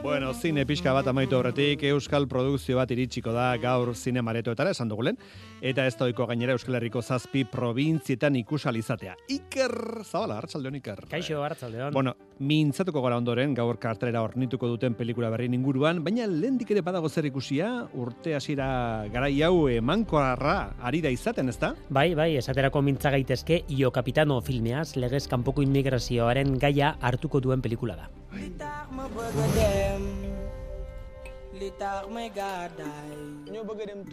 Bueno, 0.10 0.32
zine 0.34 0.64
pixka 0.66 0.90
bat 0.90 1.06
amaitu 1.06 1.36
horretik, 1.38 1.84
Euskal 1.86 2.24
produkzio 2.28 2.80
bat 2.80 2.90
iritsiko 2.90 3.30
da 3.30 3.52
gaur 3.62 3.92
zine 3.94 4.24
maretoetara, 4.26 4.72
esan 4.74 4.90
dugulen, 4.90 5.20
eta 5.62 5.86
ez 5.86 5.94
doiko 6.00 6.26
gainera 6.26 6.56
Euskal 6.58 6.80
Herriko 6.80 7.04
zazpi 7.06 7.44
provintzietan 7.46 8.40
ikusalizatea. 8.42 9.14
Iker, 9.36 9.76
zabala, 10.02 10.40
hartzaldeon 10.42 10.80
Iker. 10.82 11.04
Kaixo, 11.12 11.44
hartzaldeon. 11.46 11.94
Bueno, 11.94 12.16
mintzatuko 12.40 13.02
gara 13.04 13.18
ondoren, 13.20 13.54
gaur 13.54 13.78
kartelera 13.80 14.24
ornituko 14.24 14.68
duten 14.72 14.96
pelikula 14.96 15.30
berri 15.30 15.50
inguruan, 15.52 16.04
baina 16.04 16.28
lehendik 16.28 16.72
ere 16.72 16.82
badago 16.82 17.10
zer 17.10 17.28
ikusia, 17.28 17.70
urte 17.94 18.36
hasiera 18.36 19.06
garai 19.14 19.42
hau 19.44 19.68
emankoarra 19.70 20.58
ari 20.82 21.02
da 21.02 21.12
izaten, 21.12 21.50
ezta? 21.50 21.74
Bai, 21.90 22.14
bai, 22.16 22.32
esaterako 22.40 22.82
mintza 22.82 23.12
gaitezke, 23.12 23.64
Io 23.76 23.92
Capitano 23.92 24.40
filmeaz, 24.42 24.96
legez 24.96 25.28
kanpoko 25.28 25.62
immigrazioaren 25.66 26.58
gaia 26.60 26.96
hartuko 27.02 27.42
duen 27.44 27.62
pelikula 27.62 27.96
da. 28.00 28.10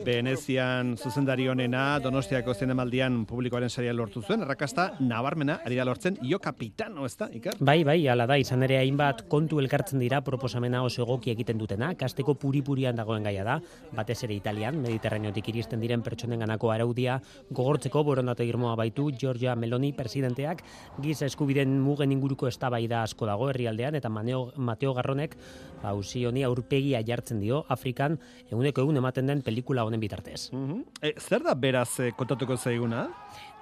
Venezian 0.05 0.97
zuzendari 0.97 1.47
honena 1.49 2.01
Donostiako 2.03 2.55
zinemaldian 2.55 3.21
publikoaren 3.31 3.71
saria 3.71 3.93
lortu 3.95 4.23
zuen, 4.23 4.43
errakasta 4.43 4.87
nabarmena 4.99 5.61
ari 5.65 5.79
da 5.79 5.85
lortzen 5.87 6.19
io 6.27 6.41
kapitano, 6.43 7.07
ez 7.07 7.15
da, 7.21 7.29
Iker? 7.31 7.61
Bai, 7.61 7.85
bai, 7.87 8.01
ala 8.11 8.27
da, 8.27 8.39
izan 8.43 8.65
ere 8.67 8.81
hainbat 8.81 9.27
kontu 9.31 9.61
elkartzen 9.63 10.03
dira 10.03 10.21
proposamena 10.27 10.83
oso 10.83 11.05
egoki 11.05 11.31
egiten 11.31 11.61
dutena, 11.61 11.93
kasteko 11.95 12.35
puri-purian 12.35 12.99
dagoen 12.99 13.23
gaia 13.29 13.45
da, 13.47 13.61
batez 13.95 14.19
ere 14.27 14.35
Italian, 14.35 14.81
Mediterraneotik 14.83 15.53
iristen 15.55 15.81
diren 15.85 16.03
pertsonen 16.03 16.43
ganako 16.43 16.73
araudia 16.75 17.21
gogortzeko 17.51 18.03
borondate 18.11 18.47
irmoa 18.49 18.75
baitu 18.77 19.13
Giorgia 19.15 19.55
Meloni 19.55 19.93
presidenteak, 19.95 20.65
giza 20.99 21.31
eskubiden 21.31 21.79
mugen 21.85 22.11
inguruko 22.17 22.51
eztabaida 22.51 23.05
asko 23.05 23.31
dago 23.31 23.51
herrialdean 23.53 23.95
eta 24.01 24.11
Mateo, 24.11 24.95
Garronek 24.97 25.37
hausi 25.87 26.25
honi 26.27 26.43
aurpegia 26.47 27.03
jartzen 27.07 27.36
dio 27.41 27.65
Afrikan 27.69 28.19
eguneko 28.51 28.85
egun 28.85 28.97
ematen 29.03 29.27
den 29.27 29.43
pelikula 29.43 29.85
honen 29.87 30.01
bitartez. 30.01 30.51
Mm 30.53 30.85
zer 31.21 31.43
da 31.43 31.55
beraz 31.55 32.01
e, 32.01 32.11
kontatuko 32.17 32.57
zaiguna? 32.57 33.07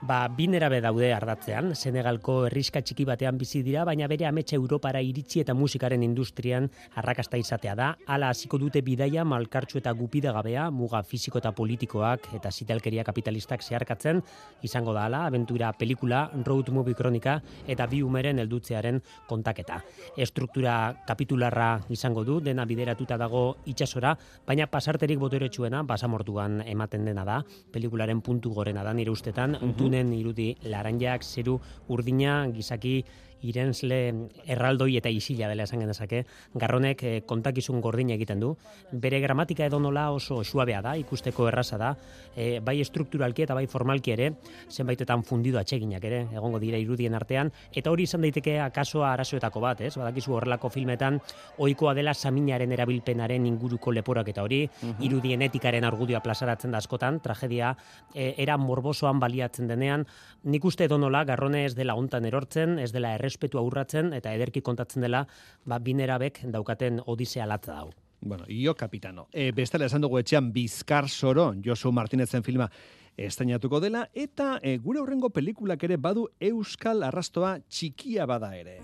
Ba, 0.05 0.27
binerabe 0.29 0.83
daude 0.85 1.07
ardatzean, 1.17 1.71
Senegalko 1.73 2.35
herriska 2.45 2.83
txiki 2.85 3.07
batean 3.09 3.38
bizi 3.40 3.62
dira, 3.64 3.87
baina 3.88 4.05
bere 4.05 4.27
ametsa 4.29 4.53
Europara 4.59 5.01
iritsi 5.01 5.40
eta 5.40 5.55
musikaren 5.57 6.03
industrian 6.05 6.67
arrakasta 7.01 7.38
izatea 7.40 7.73
da. 7.79 7.87
Hala 8.05 8.29
hasiko 8.35 8.59
dute 8.61 8.83
bidaia 8.85 9.25
malkartxu 9.25 9.81
eta 9.81 9.95
gupida 9.97 10.35
gabea, 10.37 10.67
muga 10.69 11.01
fisiko 11.09 11.40
eta 11.40 11.55
politikoak 11.57 12.29
eta 12.37 12.53
zitalkeria 12.53 13.01
kapitalistak 13.07 13.64
zeharkatzen, 13.64 14.21
izango 14.61 14.93
da 14.93 15.07
hala, 15.07 15.23
aventura 15.31 15.71
pelikula, 15.73 16.27
road 16.45 16.69
movie 16.69 16.93
kronika 16.93 17.38
eta 17.67 17.88
bi 17.88 18.03
umeren 18.05 18.45
heldutzearen 18.45 19.01
kontaketa. 19.27 19.81
Estruktura 20.21 20.77
kapitularra 21.09 21.71
izango 21.88 22.27
du, 22.29 22.43
dena 22.45 22.69
bideratuta 22.69 23.17
dago 23.17 23.47
itxasora, 23.64 24.12
baina 24.45 24.69
pasarterik 24.69 25.17
boteretsuena 25.25 25.81
basamortuan 25.88 26.61
ematen 26.69 27.09
dena 27.09 27.25
da, 27.25 27.40
pelikularen 27.73 28.21
puntu 28.21 28.53
gorena 28.53 28.85
da 28.85 28.93
nire 28.93 29.17
ustetan, 29.17 29.57
dunen 29.95 30.13
irudi 30.19 30.55
laranjak, 30.67 31.23
zeru 31.23 31.59
urdina, 31.89 32.47
gizaki 32.51 33.05
irensle 33.45 33.99
erraldoi 34.47 34.97
eta 34.99 35.13
isila 35.13 35.49
dela 35.51 35.67
esan 35.69 35.83
genezake, 35.85 36.25
garronek 36.55 37.03
eh, 37.05 37.15
kontakizun 37.27 37.81
gordina 37.85 38.15
egiten 38.17 38.41
du. 38.41 38.55
Bere 38.93 39.21
gramatika 39.21 39.67
edo 39.69 39.81
nola 39.83 40.09
oso 40.15 40.41
suabea 40.45 40.81
da, 40.85 40.97
ikusteko 41.01 41.49
erraza 41.51 41.79
da, 41.81 41.95
eh, 42.37 42.61
bai 42.65 42.79
strukturalki 42.85 43.45
eta 43.45 43.55
bai 43.55 43.67
formalki 43.71 44.15
ere, 44.15 44.31
zenbaitetan 44.71 45.25
fundido 45.25 45.59
atseginak 45.61 46.05
ere, 46.05 46.25
egongo 46.33 46.61
dira 46.63 46.79
irudien 46.81 47.15
artean, 47.15 47.53
eta 47.73 47.91
hori 47.91 48.09
izan 48.09 48.25
daiteke 48.25 48.59
akasoa 48.61 49.13
arazoetako 49.13 49.61
bat, 49.65 49.81
ez? 49.85 49.95
Badakizu 50.01 50.35
horrelako 50.39 50.71
filmetan, 50.73 51.21
ohikoa 51.59 51.95
dela 51.95 52.15
saminaren 52.15 52.73
erabilpenaren 52.73 53.47
inguruko 53.47 53.93
leporak 53.93 54.29
eta 54.33 54.43
hori, 54.45 54.63
irudien 55.05 55.43
etikaren 55.47 55.85
argudioa 55.85 56.23
plazaratzen 56.25 56.75
da 56.75 56.81
askotan, 56.83 57.21
tragedia 57.25 57.75
eh, 58.15 58.35
era 58.39 58.57
morbosoan 58.59 59.21
baliatzen 59.21 59.69
denean, 59.71 60.07
nik 60.45 60.65
uste 60.65 60.89
edo 60.89 60.99
nola, 60.99 61.25
garrone 61.25 61.65
ez 61.65 61.75
dela 61.75 61.97
hontan 61.99 62.25
erortzen, 62.29 62.79
ez 62.79 62.91
dela 62.93 63.15
errespetu 63.35 63.59
aurratzen 63.59 64.12
eta 64.14 64.33
ederki 64.35 64.62
kontatzen 64.62 65.03
dela 65.03 65.27
ba 65.66 65.79
binerabek 65.79 66.44
daukaten 66.53 67.01
odisea 67.07 67.47
latza 67.47 67.75
dau. 67.75 67.90
Bueno, 68.20 68.44
io 68.49 68.75
kapitano. 68.75 69.29
E, 69.33 69.53
bestela 69.53 69.85
esan 69.85 70.01
dugu 70.01 70.18
etxean 70.18 70.53
Bizkar 70.53 71.09
Soro, 71.09 71.53
Josu 71.62 71.92
Martinezen 71.92 72.42
filma 72.42 72.70
estainatuko 73.16 73.81
dela, 73.81 74.09
eta 74.14 74.59
e, 74.62 74.79
gure 74.79 75.01
horrengo 75.01 75.31
pelikulak 75.31 75.85
ere 75.85 75.97
badu 75.97 76.29
Euskal 76.40 77.03
Arrastoa 77.03 77.59
txikia 77.68 78.27
bada 78.27 78.55
ere. 78.57 78.81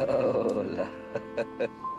Hola. 0.00 0.88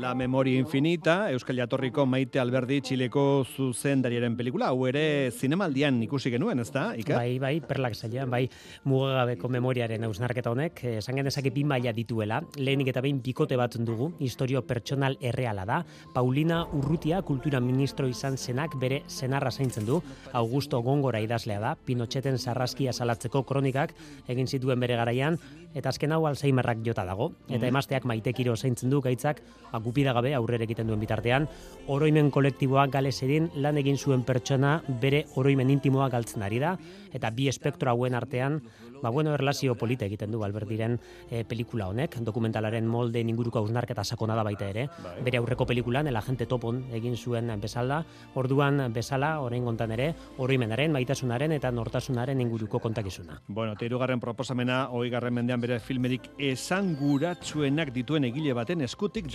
La 0.00 0.14
memoria 0.14 0.58
infinita, 0.58 1.30
Euskal 1.30 1.58
Jatorriko 1.60 2.06
Maite 2.08 2.40
Alberdi 2.40 2.78
Txileko 2.80 3.44
zuzendariaren 3.44 4.32
pelikula, 4.38 4.70
hau 4.72 4.86
ere 4.88 5.28
zinemaldian 5.28 5.98
ikusi 6.06 6.30
genuen, 6.32 6.62
ez 6.62 6.70
da, 6.72 6.86
Ika? 6.96 7.18
Bai, 7.18 7.34
bai, 7.42 7.50
perlak 7.60 7.98
zailan, 7.98 8.30
bai, 8.32 8.46
mugagabeko 8.88 9.50
memoriaren 9.52 10.06
ausnarketa 10.08 10.54
honek, 10.54 10.80
esan 11.02 11.20
genezake 11.20 11.52
bi 11.52 11.66
maila 11.68 11.92
dituela, 11.92 12.40
lehenik 12.56 12.88
eta 12.94 13.02
behin 13.04 13.20
bikote 13.20 13.58
bat 13.60 13.76
dugu, 13.76 14.14
historio 14.24 14.62
pertsonal 14.64 15.18
erreala 15.20 15.66
da, 15.68 15.82
Paulina 16.14 16.62
Urrutia 16.72 17.20
kultura 17.20 17.60
ministro 17.60 18.08
izan 18.08 18.40
zenak 18.40 18.78
bere 18.80 19.02
senarra 19.06 19.52
zaintzen 19.52 19.84
du, 19.84 20.00
Augusto 20.32 20.80
Gongora 20.80 21.20
idazlea 21.20 21.60
da, 21.60 21.74
Pinocheten 21.76 22.38
sarraskia 22.38 22.96
salatzeko 22.96 23.44
kronikak 23.44 23.92
egin 24.32 24.48
zituen 24.48 24.80
bere 24.80 24.96
garaian, 24.96 25.36
eta 25.76 25.92
azken 25.92 26.16
hau 26.16 26.24
Alzheimerrak 26.26 26.80
jota 26.88 27.04
dago, 27.04 27.34
eta 27.52 27.68
emasteak 27.68 28.08
maitekiro 28.08 28.56
zaintzen 28.56 28.88
du 28.88 29.04
gaitzak, 29.04 29.44
gupida 29.90 30.14
gabe 30.16 30.34
aurrera 30.38 30.66
egiten 30.68 30.88
duen 30.90 31.02
bitartean, 31.02 31.48
oroimen 31.90 32.30
kolektiboa 32.30 32.86
gales 32.92 33.18
edin 33.26 33.50
lan 33.58 33.80
egin 33.82 33.98
zuen 33.98 34.22
pertsona 34.24 34.78
bere 35.02 35.24
oroimen 35.36 35.70
intimoa 35.74 36.08
galtzen 36.12 36.46
ari 36.46 36.62
da, 36.62 36.76
eta 37.12 37.30
bi 37.34 37.48
espektro 37.50 37.90
hauen 37.90 38.14
artean, 38.14 38.60
ba 39.00 39.10
bueno, 39.10 39.32
erlazio 39.34 39.74
polita 39.74 40.04
egiten 40.04 40.30
du 40.30 40.42
Albertiren 40.44 40.98
e, 41.30 41.44
pelikula 41.48 41.88
honek, 41.88 42.18
dokumentalaren 42.24 42.86
molde 42.86 43.20
inguruko 43.20 43.60
hausnarketa 43.60 44.04
sakona 44.04 44.36
da 44.36 44.44
baita 44.44 44.68
ere, 44.68 44.86
bere 45.24 45.40
aurreko 45.40 45.66
pelikulan, 45.66 46.06
el 46.06 46.16
agente 46.16 46.46
topon 46.46 46.82
egin 46.92 47.16
zuen 47.16 47.50
bezala, 47.60 48.02
orduan 48.34 48.92
bezala, 48.92 49.32
orain 49.40 49.64
gontan 49.64 49.94
ere, 49.96 50.10
oroimenaren, 50.38 50.92
maitasunaren 50.92 51.56
eta 51.56 51.70
nortasunaren 51.72 52.40
inguruko 52.40 52.78
kontakizuna. 52.78 53.40
Bueno, 53.48 53.72
eta 53.72 53.88
irugarren 53.88 54.20
proposamena, 54.20 54.82
hoi 54.90 55.08
garren 55.10 55.34
mendean 55.34 55.60
bere 55.60 55.80
filmerik 55.80 56.30
esanguratsuenak 56.38 57.94
dituen 57.94 58.28
egile 58.28 58.54
baten 58.56 58.84
eskutik 58.84 59.30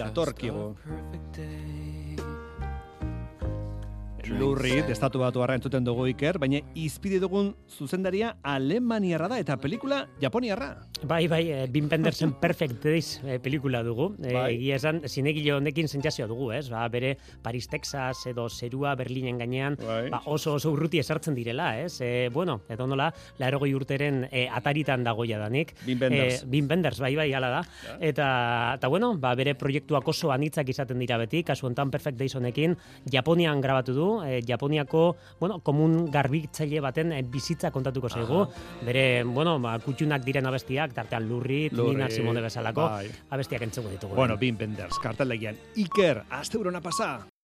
Quiero 0.45 0.75
Lurri, 4.25 4.79
estatu 4.89 5.19
batu 5.21 5.43
harra 5.43 5.53
entzuten 5.59 5.85
dugu 5.85 6.07
iker, 6.09 6.39
baina 6.41 6.57
izpide 6.81 7.19
dugun 7.21 7.51
zuzendaria 7.69 8.31
Alemaniarra 8.41 9.27
da 9.29 9.38
eta 9.38 9.57
pelikula 9.61 9.99
Japoniarra. 10.21 10.71
Bai, 11.05 11.27
bai, 11.29 11.41
e, 11.51 11.57
Wim 11.69 11.89
Pendersen 11.91 12.33
Perfect 12.41 12.81
Days 12.81 13.19
e, 13.21 13.38
pelikula 13.43 13.83
dugu. 13.85 14.07
E, 14.23 14.33
egia 14.55 14.79
esan, 14.79 15.03
zinegile 15.05 15.53
honekin 15.53 15.89
sentsazioa 15.91 16.27
dugu, 16.31 16.49
ez? 16.55 16.63
Ba, 16.73 16.88
bere 16.89 17.13
Paris, 17.43 17.67
Texas 17.69 18.23
edo 18.31 18.47
zerua 18.49 18.95
Berlinen 18.97 19.38
gainean, 19.38 19.77
ba, 19.77 20.23
oso 20.31 20.55
oso 20.57 20.73
urruti 20.73 20.99
esartzen 21.03 21.38
direla, 21.38 21.75
ez? 21.83 21.99
E, 22.01 22.29
bueno, 22.33 22.61
edo 22.71 22.89
nola, 22.89 23.11
laerogoi 23.38 23.73
urteren 23.77 24.23
e, 24.31 24.47
ataritan 24.49 25.05
dagoia 25.05 25.38
danik. 25.43 25.75
Wim 25.85 26.01
Penders. 26.01 26.41
E, 26.41 26.49
Wim 26.49 26.71
Penders, 26.71 27.03
bai, 27.03 27.13
bai, 27.19 27.29
ala 27.38 27.53
da. 27.59 27.61
Eta, 27.99 28.27
eta 28.79 28.89
bueno, 28.89 29.13
ba, 29.21 29.35
bere 29.38 29.53
proiektuak 29.59 30.09
oso 30.15 30.33
anitzak 30.33 30.73
izaten 30.73 31.03
dira 31.03 31.21
beti, 31.21 31.43
kasu 31.45 31.69
hontan 31.69 31.93
Perfect 31.93 32.17
Days 32.17 32.33
honekin, 32.39 32.73
Japonian 33.13 33.61
grabatu 33.61 33.93
du, 33.93 34.09
e, 34.23 34.41
Japoniako, 34.47 35.15
bueno, 35.39 35.60
komun 35.60 36.06
garbitzaile 36.12 36.80
baten 36.82 37.12
e, 37.12 37.21
bizitza 37.23 37.71
kontatuko 37.71 38.10
zaigu. 38.10 38.45
Bere, 38.86 39.23
bueno, 39.23 39.58
ba, 39.60 39.78
kutxunak 39.84 40.23
diren 40.25 40.45
abestiak, 40.47 40.93
tartean 40.95 41.28
lurri, 41.28 41.69
Lurri, 41.71 41.95
Nina 41.97 42.10
Simone 42.10 42.41
bezalako, 42.41 42.89
bai. 42.95 43.10
abestiak 43.30 43.67
entzuko 43.67 43.89
ditugu. 43.89 44.15
Bueno, 44.15 44.38
Wim 44.41 44.58
Penders, 44.58 44.99
kartelegian. 45.04 45.58
Iker, 45.75 46.23
azte 46.30 46.58
urona 46.58 46.82
pasa. 46.82 47.35